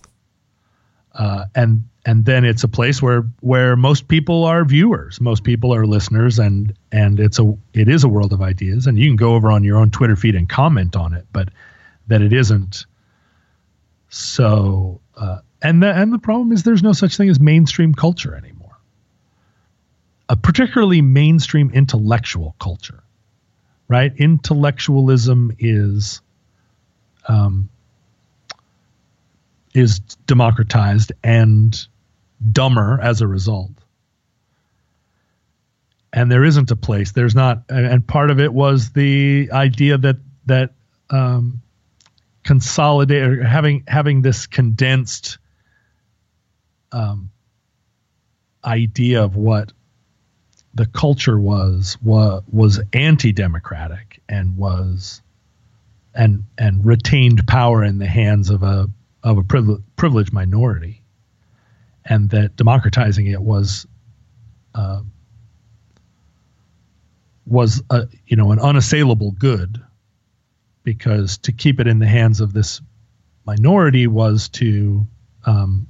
[1.18, 5.74] Uh, and and then it's a place where where most people are viewers, most people
[5.74, 9.16] are listeners, and and it's a it is a world of ideas, and you can
[9.16, 11.48] go over on your own Twitter feed and comment on it, but
[12.08, 12.84] that it isn't
[14.10, 15.00] so.
[15.16, 18.76] Uh, and the and the problem is there's no such thing as mainstream culture anymore,
[20.28, 23.02] a particularly mainstream intellectual culture
[23.88, 24.12] right?
[24.16, 26.20] Intellectualism is
[27.28, 27.68] um,
[29.74, 31.86] is democratized and
[32.52, 33.72] dumber as a result.
[36.12, 37.12] And there isn't a place.
[37.12, 40.16] There's not, and part of it was the idea that
[40.46, 40.70] that
[41.10, 41.60] um,
[42.42, 45.38] consolidate or having having this condensed
[46.92, 47.30] um,
[48.64, 49.72] idea of what
[50.74, 55.22] the culture was was was anti-democratic and was
[56.16, 58.88] and and retained power in the hands of a
[59.22, 61.02] of a privile- privileged minority,
[62.04, 63.86] and that democratizing it was
[64.74, 65.02] uh,
[67.46, 69.80] was a, you know an unassailable good,
[70.82, 72.80] because to keep it in the hands of this
[73.44, 75.06] minority was to
[75.44, 75.86] um,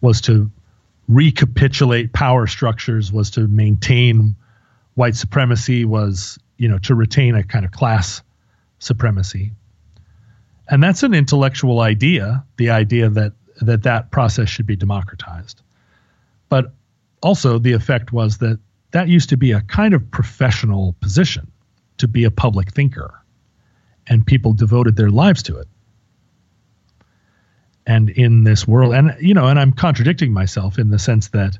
[0.00, 0.50] was to
[1.06, 4.36] recapitulate power structures was to maintain
[4.94, 8.22] white supremacy was you know to retain a kind of class
[8.80, 9.52] supremacy.
[10.68, 15.62] And that's an intellectual idea the idea that that that process should be democratized.
[16.48, 16.72] But
[17.22, 18.58] also the effect was that
[18.90, 21.50] that used to be a kind of professional position
[21.98, 23.14] to be a public thinker
[24.06, 25.68] and people devoted their lives to it.
[27.86, 31.58] And in this world and you know and i'm contradicting myself in the sense that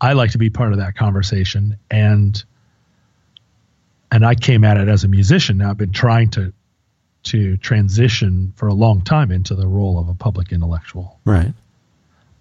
[0.00, 2.42] i like to be part of that conversation and
[4.12, 6.52] and i came at it as a musician now i've been trying to
[7.22, 11.52] to transition for a long time into the role of a public intellectual Right.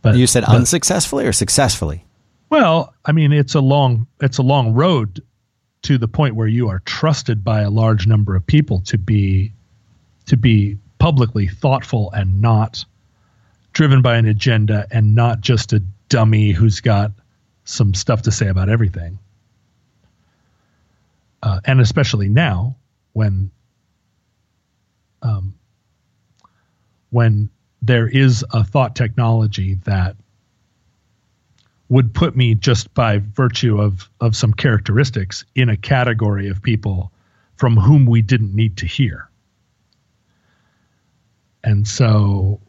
[0.02, 2.06] but You said but- unsuccessfully or successfully?
[2.50, 5.22] well i mean it's a long it's a long road
[5.84, 9.52] to the point where you are trusted by a large number of people to be
[10.28, 12.84] to be publicly thoughtful and not
[13.74, 17.12] driven by an agenda and not just a dummy who's got
[17.66, 19.20] some stuff to say about everything.
[21.46, 22.76] Uh, and especially now
[23.14, 23.52] when
[25.22, 25.54] um,
[27.12, 27.50] when
[27.84, 30.16] there is a thought technology that
[31.88, 37.12] would put me just by virtue of of some characteristics in a category of people
[37.58, 39.30] from whom we didn't need to hear.
[41.64, 42.60] And so,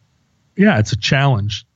[0.55, 1.67] yeah, it's a challenge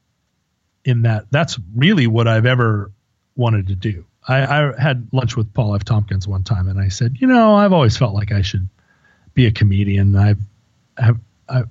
[0.85, 2.93] in that that's really what I've ever
[3.37, 4.05] wanted to do.
[4.29, 5.85] I, I had lunch with Paul F.
[5.85, 8.69] Tompkins one time, and I said, you know, I've always felt like I should
[9.35, 10.15] be a comedian.
[10.17, 10.41] I've,
[10.99, 11.19] I've
[11.49, 11.63] I,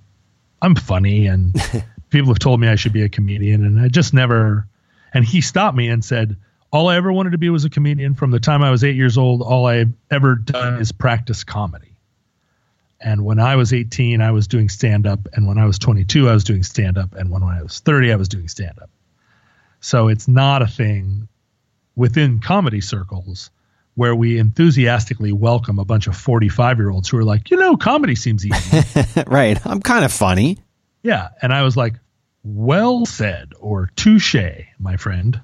[0.61, 1.55] I'm funny, and
[2.09, 4.67] people have told me I should be a comedian, and I just never.
[5.13, 6.37] And he stopped me and said,
[6.71, 8.13] all I ever wanted to be was a comedian.
[8.13, 11.95] From the time I was eight years old, all I've ever done is practice comedy.
[13.01, 15.27] And when I was 18, I was doing stand up.
[15.33, 17.15] And when I was 22, I was doing stand up.
[17.15, 18.89] And when I was 30, I was doing stand up.
[19.79, 21.27] So it's not a thing
[21.99, 23.51] within comedy circles
[23.95, 27.75] where we enthusiastically welcome a bunch of 45 year olds who are like, you know,
[27.75, 29.21] comedy seems easy.
[29.27, 29.59] right.
[29.67, 30.57] I'm kind of funny.
[31.03, 31.27] Yeah.
[31.41, 31.95] And I was like,
[32.45, 34.37] well said or touche,
[34.79, 35.41] my friend.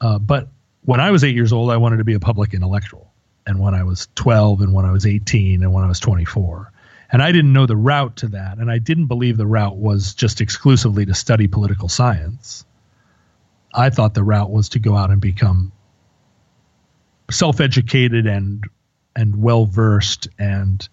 [0.00, 0.48] Uh, but
[0.84, 3.12] when I was eight years old, I wanted to be a public intellectual.
[3.46, 6.72] And when I was 12, and when I was 18, and when I was 24.
[7.12, 8.58] And I didn't know the route to that.
[8.58, 12.64] And I didn't believe the route was just exclusively to study political science.
[13.78, 15.70] I thought the route was to go out and become
[17.30, 18.64] self-educated and
[19.14, 20.86] and well versed and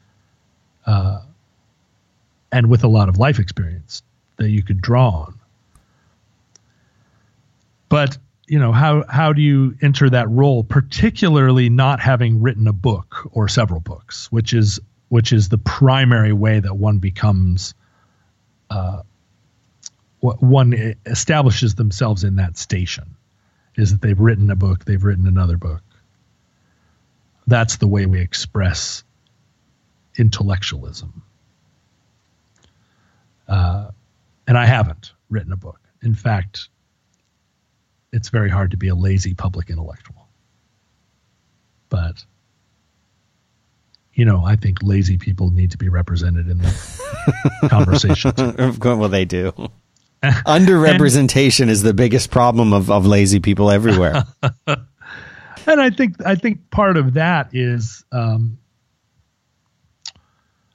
[0.85, 1.21] uh,
[2.51, 4.03] and with a lot of life experience
[4.37, 5.39] that you could draw on.
[7.89, 12.73] But you know how how do you enter that role, particularly not having written a
[12.73, 14.79] book or several books, which is
[15.09, 17.73] which is the primary way that one becomes
[18.69, 19.01] uh,
[20.33, 23.15] one establishes themselves in that station
[23.75, 25.81] is that they've written a book, they've written another book.
[27.47, 29.03] That's the way we express
[30.17, 31.23] intellectualism.
[33.47, 33.91] Uh,
[34.47, 35.79] and I haven't written a book.
[36.01, 36.69] In fact,
[38.11, 40.27] it's very hard to be a lazy public intellectual.
[41.89, 42.23] But,
[44.13, 48.33] you know, I think lazy people need to be represented in the conversation.
[48.79, 49.53] well, they do.
[50.45, 54.23] Underrepresentation and, is the biggest problem of, of lazy people everywhere.
[54.67, 58.57] and I think I think part of that is um,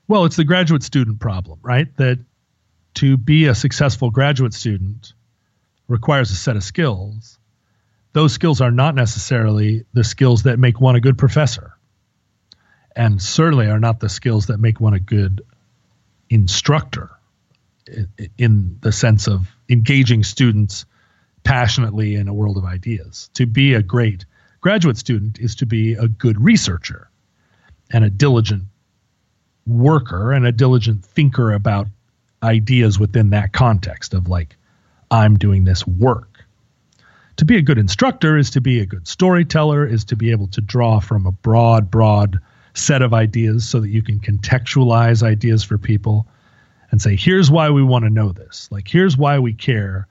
[0.08, 1.86] well, it's the graduate student problem, right?
[1.96, 2.18] That
[2.94, 5.12] to be a successful graduate student
[5.86, 7.38] requires a set of skills.
[8.12, 11.74] Those skills are not necessarily the skills that make one a good professor,
[12.96, 15.42] and certainly are not the skills that make one a good
[16.28, 17.10] instructor
[18.38, 20.84] in the sense of engaging students
[21.44, 23.30] passionately in a world of ideas.
[23.34, 24.24] To be a great
[24.60, 27.10] graduate student is to be a good researcher
[27.90, 28.64] and a diligent
[29.66, 31.86] worker and a diligent thinker about
[32.42, 34.56] ideas within that context of like,
[35.10, 36.44] I'm doing this work.
[37.36, 40.48] To be a good instructor is to be a good storyteller, is to be able
[40.48, 42.38] to draw from a broad, broad
[42.74, 46.26] set of ideas so that you can contextualize ideas for people
[46.90, 48.68] and say, here's why we want to know this.
[48.70, 50.06] Like, here's why we care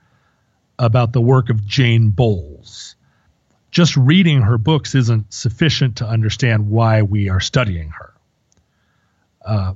[0.78, 2.96] about the work of Jane Bowles.
[3.70, 8.14] Just reading her books isn't sufficient to understand why we are studying her.
[9.44, 9.74] Uh,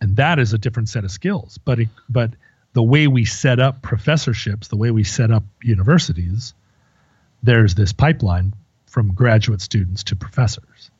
[0.00, 1.58] and that is a different set of skills.
[1.64, 2.32] But it, but
[2.72, 6.54] the way we set up professorships, the way we set up universities,
[7.42, 8.54] there's this pipeline
[8.86, 10.90] from graduate students to professors,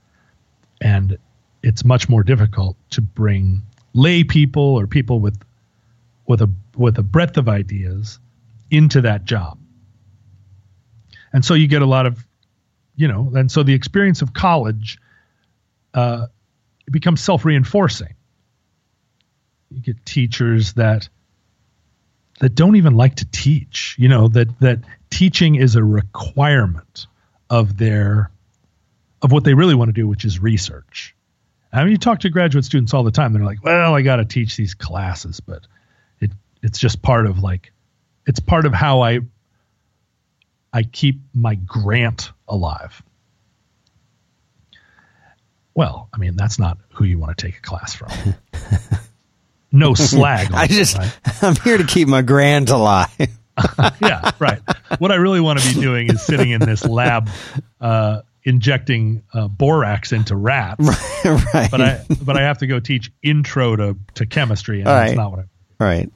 [0.81, 1.19] and
[1.63, 3.63] it's much more difficult to bring
[3.95, 5.41] lay people or people with
[6.27, 8.19] with a with a breadth of ideas
[8.71, 9.59] into that job.
[11.33, 12.25] And so you get a lot of,
[12.97, 14.99] you know, and so the experience of college
[15.95, 16.27] uh,
[16.87, 18.15] it becomes self reinforcing.
[19.71, 21.09] You get teachers that
[22.41, 23.97] that don't even like to teach.
[23.99, 24.81] You know that that
[25.11, 27.07] teaching is a requirement
[27.51, 28.31] of their
[29.23, 31.15] of what they really want to do, which is research.
[31.73, 33.33] I mean, you talk to graduate students all the time.
[33.33, 35.67] They're like, "Well, I got to teach these classes, but
[36.21, 36.31] it
[36.63, 37.73] it's just part of like,
[38.27, 39.21] it's part of how I
[40.73, 43.03] I keep my grant alive."
[45.75, 48.11] Well, I mean, that's not who you want to take a class from.
[49.73, 50.53] no slag.
[50.53, 51.17] I just, right?
[51.41, 53.09] I'm here to keep my grant alive.
[54.01, 54.61] yeah, right.
[54.99, 57.31] What I really want to be doing is sitting in this lab,
[57.81, 60.81] uh, injecting uh, borax into rats.
[61.25, 61.71] right.
[61.71, 65.31] But I but I have to go teach intro to, to chemistry, and that's not
[65.31, 65.85] what I.
[65.85, 66.11] Right.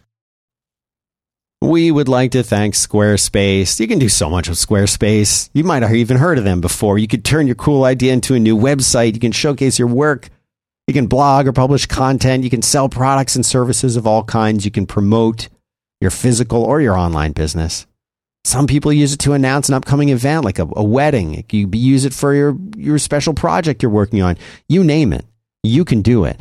[1.61, 3.79] We would like to thank Squarespace.
[3.79, 5.49] You can do so much with Squarespace.
[5.53, 6.99] You might have even heard of them before.
[6.99, 9.15] You could turn your cool idea into a new website.
[9.15, 10.31] You can showcase your work.
[10.89, 12.43] You can blog or publish content.
[12.43, 14.65] You can sell products and services of all kinds.
[14.65, 15.49] You can promote
[16.01, 17.87] your physical or your online business.
[18.45, 21.45] Some people use it to announce an upcoming event, like a, a wedding.
[21.51, 24.37] You use it for your, your special project you're working on.
[24.69, 25.25] You name it.
[25.63, 26.41] You can do it.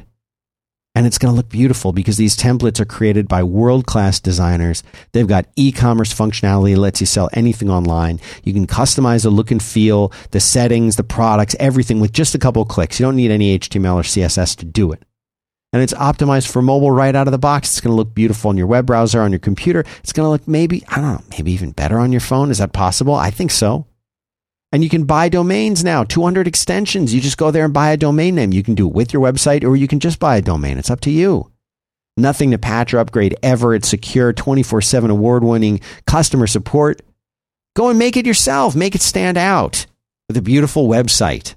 [0.94, 4.84] and it's going to look beautiful because these templates are created by world class designers.
[5.14, 8.20] They've got e commerce functionality lets you sell anything online.
[8.44, 12.40] You can customize the look and feel, the settings, the products, everything with just a
[12.40, 13.00] couple clicks.
[13.00, 15.04] You don't need any HTML or CSS to do it.
[15.74, 17.72] And it's optimized for mobile right out of the box.
[17.72, 19.86] It's going to look beautiful on your web browser, on your computer.
[20.00, 22.52] It's going to look maybe, I don't know, maybe even better on your phone.
[22.52, 23.16] Is that possible?
[23.16, 23.86] I think so.
[24.74, 27.14] And you can buy domains now, 200 extensions.
[27.14, 28.54] You just go there and buy a domain name.
[28.54, 30.78] You can do it with your website or you can just buy a domain.
[30.78, 31.52] It's up to you.
[32.18, 33.74] Nothing to patch or upgrade ever.
[33.74, 37.02] It's secure, 24 7 award winning customer support.
[37.76, 38.76] Go and make it yourself.
[38.76, 39.86] Make it stand out
[40.28, 41.56] with a beautiful website.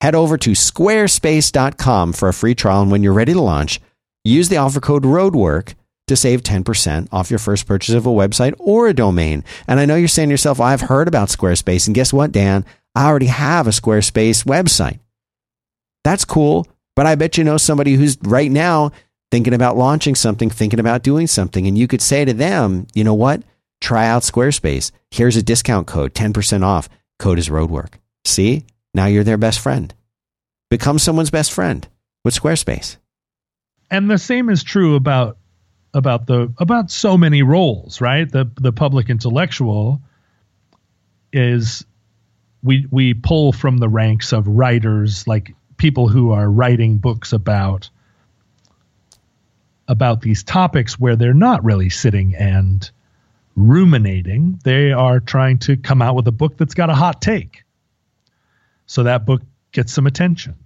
[0.00, 2.82] Head over to squarespace.com for a free trial.
[2.82, 3.80] And when you're ready to launch,
[4.24, 5.74] use the offer code ROADWORK
[6.06, 9.42] to save 10% off your first purchase of a website or a domain.
[9.66, 11.86] And I know you're saying to yourself, I've heard about Squarespace.
[11.86, 12.64] And guess what, Dan?
[12.94, 14.98] I already have a Squarespace website.
[16.02, 16.66] That's cool.
[16.96, 18.92] But I bet you know somebody who's right now
[19.30, 21.66] thinking about launching something, thinking about doing something.
[21.66, 23.42] And you could say to them, you know what?
[23.80, 24.92] Try out Squarespace.
[25.10, 26.88] Here's a discount code, 10% off.
[27.18, 27.94] Code is roadwork.
[28.24, 28.64] See?
[28.94, 29.92] Now you're their best friend.
[30.70, 31.86] Become someone's best friend
[32.24, 32.96] with Squarespace.
[33.90, 35.36] And the same is true about
[35.92, 38.30] about the about so many roles, right?
[38.30, 40.00] The the public intellectual
[41.32, 41.84] is
[42.62, 47.90] we we pull from the ranks of writers like people who are writing books about
[49.86, 52.90] about these topics where they're not really sitting and
[53.54, 54.58] ruminating.
[54.64, 57.63] They are trying to come out with a book that's got a hot take.
[58.86, 59.42] So that book
[59.72, 60.56] gets some attention.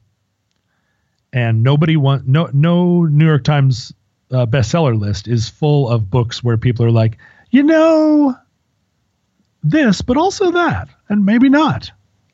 [1.32, 3.92] And nobody want no no New York Times
[4.30, 7.18] uh, bestseller list is full of books where people are like,
[7.50, 8.34] you know,
[9.62, 11.90] this, but also that, and maybe not,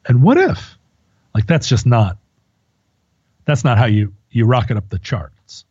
[0.06, 0.78] and what if?
[1.34, 2.18] Like that's just not.
[3.46, 5.64] That's not how you you rocket up the charts.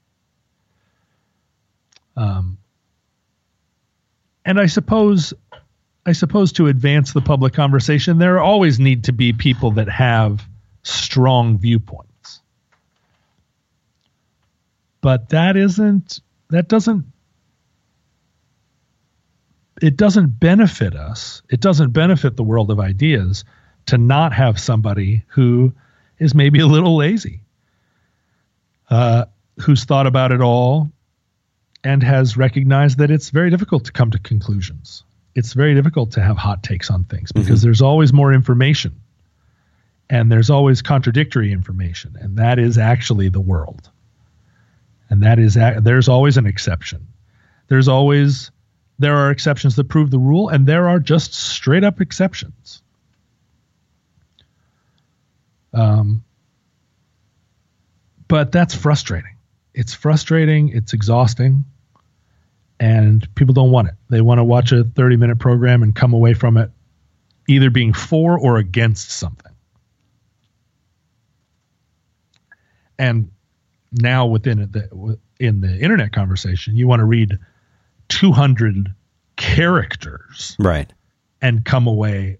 [2.16, 2.58] Um,
[4.46, 5.34] and I suppose,
[6.06, 10.46] I suppose to advance the public conversation, there always need to be people that have
[10.84, 12.42] strong viewpoints.
[15.02, 16.20] But that isn't
[16.50, 17.06] that doesn't
[19.82, 23.44] it doesn't benefit us it doesn't benefit the world of ideas
[23.88, 25.74] to not have somebody who
[26.20, 27.42] is maybe a little lazy
[28.90, 29.26] uh,
[29.62, 30.90] who's thought about it all
[31.84, 35.04] and has recognized that it's very difficult to come to conclusions
[35.36, 37.68] it's very difficult to have hot takes on things because mm-hmm.
[37.68, 39.02] there's always more information
[40.10, 43.90] and there's always contradictory information and that is actually the world
[45.14, 47.08] and that is there's always an exception.
[47.68, 48.50] There's always
[48.98, 52.82] there are exceptions that prove the rule, and there are just straight up exceptions.
[55.72, 56.24] Um,
[58.28, 59.36] but that's frustrating.
[59.76, 60.70] It's frustrating.
[60.70, 61.66] It's exhausting,
[62.84, 63.94] and people don't want it.
[64.10, 66.70] They want to watch a 30 minute program and come away from it
[67.48, 69.54] either being for or against something.
[73.00, 73.32] And
[73.94, 77.40] now within the in the internet conversation, you want to read
[78.10, 78.94] 200
[79.38, 80.92] characters, right,
[81.42, 82.40] and come away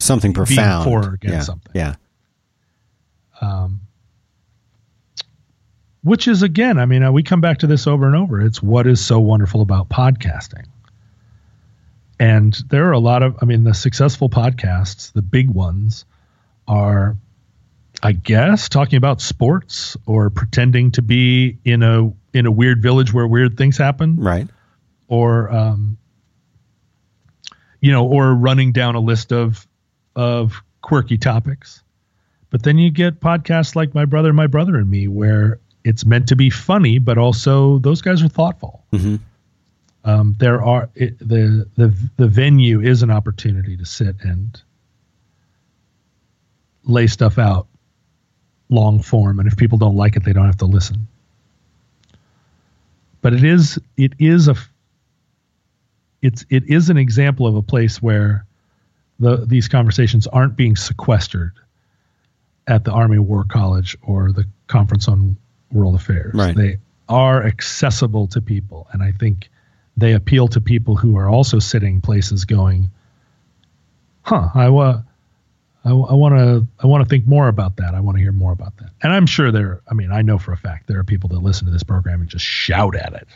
[0.00, 1.42] something profound for or against yeah.
[1.42, 1.72] something.
[1.74, 1.94] Yeah.
[3.42, 3.82] Um,
[6.04, 8.40] which is again, I mean, uh, we come back to this over and over.
[8.40, 10.66] It's what is so wonderful about podcasting.
[12.20, 16.04] And there are a lot of, I mean, the successful podcasts, the big ones,
[16.68, 17.16] are
[18.02, 23.12] I guess talking about sports or pretending to be in a in a weird village
[23.12, 24.46] where weird things happen, right?
[25.08, 25.96] Or um,
[27.80, 29.66] you know, or running down a list of
[30.14, 31.82] of quirky topics.
[32.50, 36.28] But then you get podcasts like My Brother, My Brother and Me, where it's meant
[36.28, 38.84] to be funny, but also those guys are thoughtful.
[38.92, 39.16] Mm-hmm.
[40.06, 44.60] Um, there are it, the the the venue is an opportunity to sit and
[46.84, 47.66] lay stuff out
[48.68, 51.06] long form, and if people don't like it, they don't have to listen.
[53.22, 54.56] But it is it is a
[56.20, 58.46] it's it is an example of a place where
[59.20, 61.52] the these conversations aren't being sequestered
[62.66, 65.36] at the Army War College or the Conference on
[65.74, 66.34] World Affairs.
[66.34, 66.56] Right.
[66.56, 66.78] They
[67.08, 69.50] are accessible to people, and I think
[69.96, 72.90] they appeal to people who are also sitting places going,
[74.22, 75.02] "Huh, I was."
[75.86, 77.94] I want to I want to think more about that.
[77.94, 78.88] I want to hear more about that.
[79.02, 79.82] And I'm sure there.
[79.86, 82.22] I mean, I know for a fact there are people that listen to this program
[82.22, 83.28] and just shout at it.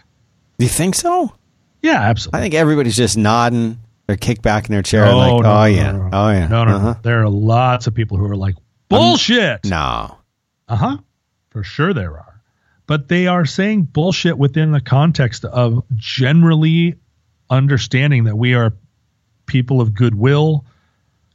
[0.59, 1.35] Do you think so?
[1.83, 2.39] Yeah, absolutely.
[2.39, 5.43] I think everybody's just nodding or kick back in their chair oh, like, no, oh,
[5.43, 5.93] no, yeah.
[5.93, 6.95] No, oh yeah, no, no, uh-huh.
[7.03, 8.55] There are lots of people who are like
[8.89, 9.67] bullshit.
[9.67, 10.19] Um, no.
[10.69, 10.99] Uh huh.
[11.59, 12.41] For sure there are,
[12.87, 16.95] but they are saying bullshit within the context of generally
[17.51, 18.75] understanding that we are
[19.45, 20.65] people of goodwill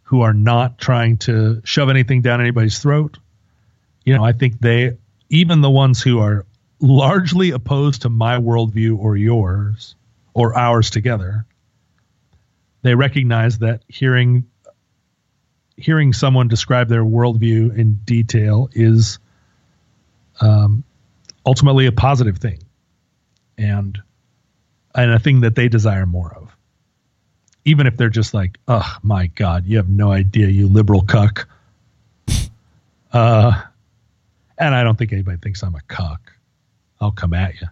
[0.04, 3.18] who are not trying to shove anything down anybody's throat.
[4.06, 4.96] You know, I think they,
[5.28, 6.46] even the ones who are
[6.80, 9.96] largely opposed to my worldview or yours
[10.34, 11.46] or ours together,
[12.82, 14.46] they recognize that hearing
[15.76, 19.20] hearing someone describe their worldview in detail is
[20.42, 20.84] um,
[21.46, 22.60] ultimately a positive thing,
[23.58, 24.02] and
[24.96, 26.56] and a thing that they desire more of.
[27.66, 31.48] Even if they're just like, "Oh my God, you have no idea, you liberal cuck."
[33.14, 33.62] uh,
[34.58, 36.34] and I don't think anybody thinks I'm a cuck.
[37.00, 37.68] I'll come at you.